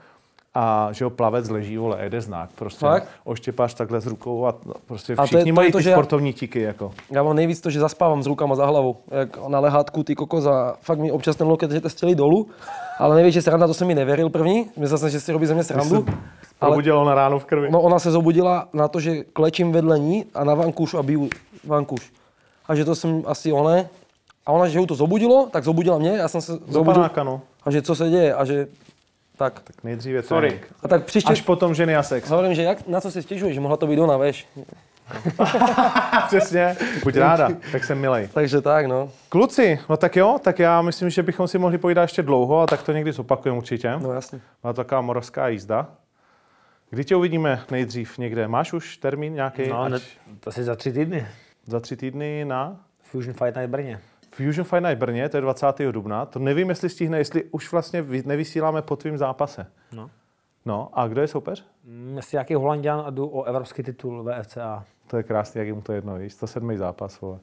[0.56, 3.08] a že jo, plavec leží, vole, jede znak, prostě Fakt?
[3.24, 5.84] oštěpáš takhle s rukou a no, prostě A to je- všichni to mají to, ty
[5.84, 6.90] že já- sportovní tíky, jako.
[7.10, 10.46] Já mám nejvíc to, že zaspávám s rukama za hlavou, jak na lehátku ty kokos
[10.46, 12.46] a fakt mi občas ten loket, že to střelí dolů,
[12.98, 15.64] ale největší sranda, to jsem mi nevěřil první, myslel jsem, že si robí ze mě
[15.64, 15.96] srandu.
[16.60, 17.68] Ale Probudilo na ráno v krvi.
[17.70, 21.28] no, ona se zobudila na to, že klečím vedle ní a na vankuš a biju
[21.66, 22.12] vankuš.
[22.68, 23.88] A že to jsem asi oné.
[24.46, 26.84] A ona, že ju to zobudilo, tak zobudila mě, já jsem se zobudil.
[26.94, 27.40] panáka, no.
[27.64, 28.66] A že co se děje a že
[29.36, 29.60] tak.
[29.84, 30.48] Nejdříve Sorry.
[30.48, 30.74] trénink.
[30.82, 32.30] A tak příště Až potom ženy a sex.
[32.30, 34.48] hovorím, že jak, na co si stěžuješ, že mohla to být ona, veš.
[36.26, 38.28] Přesně, buď ráda, tak jsem milej.
[38.34, 39.10] Takže tak, no.
[39.28, 42.66] Kluci, no tak jo, tak já myslím, že bychom si mohli povídat ještě dlouho a
[42.66, 43.92] tak to někdy zopakujeme určitě.
[44.02, 44.40] No jasně.
[44.64, 45.86] Má to taková moravská jízda.
[46.90, 48.48] Kdy tě uvidíme nejdřív někde?
[48.48, 49.68] Máš už termín nějaký?
[49.68, 49.98] No, Ať ne,
[50.40, 51.26] to asi za tři týdny.
[51.66, 54.00] Za tři týdny na Fusion Fight Night Brně.
[54.36, 55.66] Fusion Fight Night Brně, to je 20.
[55.92, 56.26] dubna.
[56.26, 59.66] To nevím, jestli stihne, jestli už vlastně vy- nevysíláme po tvým zápase.
[59.92, 60.10] No.
[60.66, 61.64] No, a kdo je soupeř?
[61.84, 64.84] Mm, Jsi nějaký Holandian a jdu o evropský titul VFCA.
[65.06, 66.76] To je krásný, jak je mu to jedno, víš, 107.
[66.76, 67.38] zápas, vole.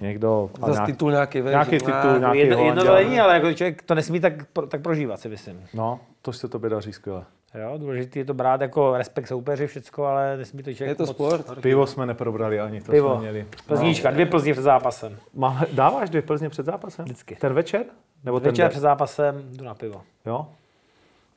[0.00, 0.50] Někdo...
[0.60, 1.50] Zase nějak- titul nějaký, veš.
[1.52, 4.32] nějaký titul, nějaký Jedno, jedno to není, ale jako člověk to nesmí tak,
[4.68, 5.66] tak prožívat, si myslím.
[5.74, 7.24] No, to se tobě daří skvěle.
[7.62, 11.02] Jo, důležité je to brát jako respekt soupeři, všecko, ale nesmí to člověk Je to
[11.04, 11.46] moc- sport.
[11.60, 13.10] Pivo jsme neprobrali ani, to Pivo.
[13.12, 13.46] jsme měli.
[13.66, 15.16] Plzníčka, dvě Plzně před zápasem.
[15.34, 17.04] Má, dáváš dvě Plzně před zápasem?
[17.04, 17.36] Vždycky.
[17.36, 17.84] Ten večer?
[18.24, 18.70] Nebo ten Večer den?
[18.70, 20.02] před zápasem jdu na pivo.
[20.26, 20.46] Jo?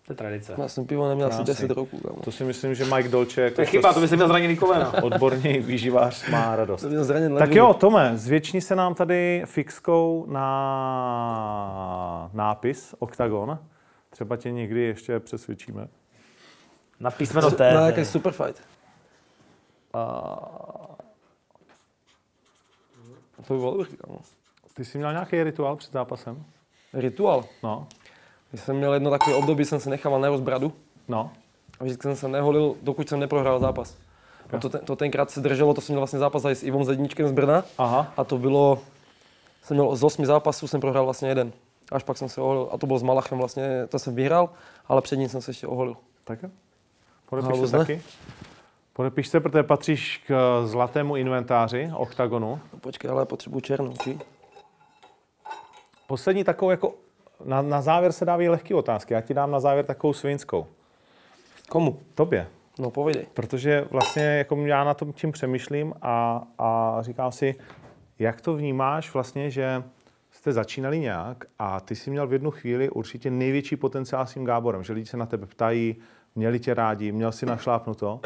[0.08, 0.54] To je tradice.
[0.58, 1.54] Já jsem pivo neměl asi Krásný.
[1.68, 1.98] 10 roků.
[1.98, 2.20] Kámo.
[2.24, 4.58] To si myslím, že Mike Dolce jako To je chyba, to by se měl zranit
[4.60, 4.92] koleno.
[5.04, 6.82] odborný výživář má radost.
[6.82, 13.60] To měl zraněn Tak jo, Tome, zvětšni se nám tady fixkou na nápis Octagon.
[14.10, 15.88] Třeba tě někdy ještě přesvědčíme.
[17.00, 17.74] Na písmeno T.
[17.74, 17.92] Na tedy.
[17.92, 18.62] jaký super fight.
[19.94, 20.02] A...
[23.48, 24.20] To by bylo dobrý, kámo.
[24.74, 26.44] Ty jsi měl nějaký rituál před zápasem?
[26.94, 27.46] Rituál.
[27.64, 27.88] No,
[28.50, 30.74] Když jsem měl jedno takové období, jsem se nechával narost bradu
[31.08, 31.32] no.
[31.80, 33.98] a vždycky jsem se neholil, dokud jsem neprohrál zápas.
[34.54, 36.86] A to, ten, to tenkrát se drželo, to jsem měl vlastně zápas aj s Ivom
[36.86, 38.14] Zedničkem z Brna Aha.
[38.18, 38.80] a to bylo,
[39.64, 41.52] jsem měl z osmi zápasů, jsem prohrál vlastně jeden.
[41.92, 44.50] Až pak jsem se oholil, a to byl s Malachem vlastně, to jsem vyhrál,
[44.88, 45.98] ale před ním jsem se ještě oholil.
[46.24, 46.50] Tak jo.
[47.30, 48.02] Podepiš se taky?
[48.94, 52.60] Podepiš se, protože patříš k zlatému inventáři OKTAGONu.
[52.74, 54.20] No, počkej, ale potřebuji černou, či?
[56.08, 56.94] Poslední takovou jako,
[57.46, 59.14] na, na závěr se dávají lehké otázky.
[59.14, 60.68] Já ti dám na závěr takovou svinskou.
[61.70, 62.00] Komu?
[62.16, 62.48] Tobě.
[62.80, 63.26] No povědej.
[63.34, 67.56] Protože vlastně jako já na tom tím přemýšlím a, a říkám si,
[68.20, 69.84] jak to vnímáš vlastně, že
[70.32, 74.46] jste začínali nějak a ty jsi měl v jednu chvíli určitě největší potenciál s tím
[74.46, 75.96] Gáborem, že lidi se na tebe ptají,
[76.40, 78.20] měli tě rádi, měl si našlápnuto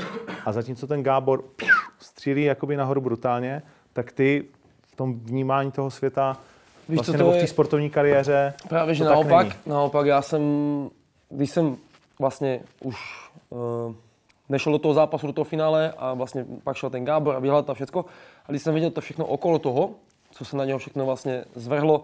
[0.45, 1.43] a zatímco ten Gábor
[1.99, 3.61] střílí jakoby nahoru brutálně,
[3.93, 4.45] tak ty
[4.87, 6.37] v tom vnímání toho světa
[6.89, 9.59] Víš, vlastně, co to nebo v té sportovní kariéře Právě, že naopak, není.
[9.65, 10.43] naopak já jsem,
[11.29, 11.77] když jsem
[12.19, 12.95] vlastně už
[13.49, 13.59] uh,
[14.49, 17.63] nešel do toho zápasu, do toho finále a vlastně pak šel ten Gábor a vyhrál
[17.63, 18.05] to všechno.
[18.45, 19.89] A když jsem viděl to všechno okolo toho,
[20.31, 22.03] co se na něho všechno vlastně zvrhlo,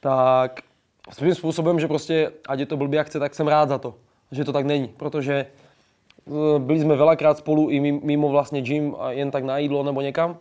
[0.00, 0.60] tak
[1.10, 3.94] svým způsobem, že prostě, ať je to blbě jak chce, tak jsem rád za to,
[4.32, 9.12] že to tak není, protože eh, byli jsme velakrát spolu i mimo- vlastně gym a
[9.12, 10.36] jen tak na jídlo nebo někam.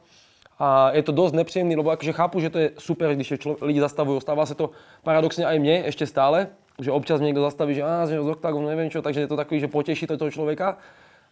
[0.60, 3.80] A je to dost nepříjemný, lebo akože chápu, že to je super, když je lidi
[3.80, 4.22] zastavují.
[4.22, 4.70] Stává se to
[5.04, 6.50] paradoxně aj mne ešte stále,
[6.82, 9.38] že občas mě někdo zastaví, že a, že z oktagonu, nevím čo, takže je to
[9.38, 10.78] takový, že potěší to toho člověka.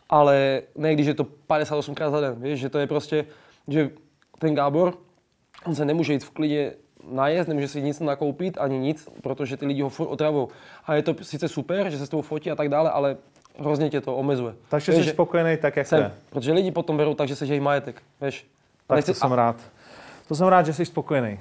[0.09, 3.25] Ale ne, když je to 58 krát za den, víš, že to je prostě,
[3.67, 3.89] že
[4.39, 4.93] ten Gábor,
[5.65, 6.73] on se nemůže jít v klidě
[7.11, 10.47] najíst, nemůže si nic nakoupit, ani nic, protože ty lidi ho furt otravují.
[10.85, 13.17] A je to sice super, že se s tou fotí a tak dále, ale
[13.59, 14.53] hrozně tě to omezuje.
[14.69, 16.11] Takže Víš, jsi spokojený tak, jak to jsem, je.
[16.29, 18.47] protože lidi potom berou tak, že se jejich majetek, víš.
[18.87, 19.55] Tak Nechci- to jsem rád.
[20.27, 21.39] To jsem rád, že jsi spokojený.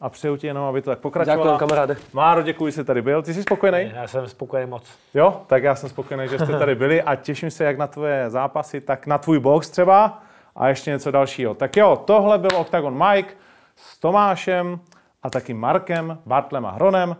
[0.00, 1.44] A přeju ti jenom, aby to tak pokračovalo.
[1.44, 1.96] Děkuji, kamaráde.
[2.12, 3.22] Máro, děkuji, že jsi tady byl.
[3.22, 3.92] Ty jsi spokojený?
[3.94, 4.82] Já jsem spokojený moc.
[5.14, 8.30] Jo, tak já jsem spokojený, že jste tady byli a těším se jak na tvoje
[8.30, 10.22] zápasy, tak na tvůj box třeba
[10.56, 11.54] a ještě něco dalšího.
[11.54, 13.34] Tak jo, tohle byl Octagon Mike
[13.76, 14.80] s Tomášem
[15.24, 17.16] a taky Markem, Bartlem a Hronem.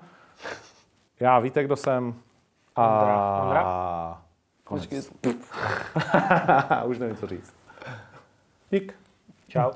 [1.20, 2.14] Já víte, kdo jsem.
[2.76, 3.42] A...
[3.42, 4.22] Ondra?
[4.64, 5.02] Počkej.
[6.84, 7.54] Už nevím, co říct.
[8.70, 8.94] Dík.
[9.48, 9.70] Čau.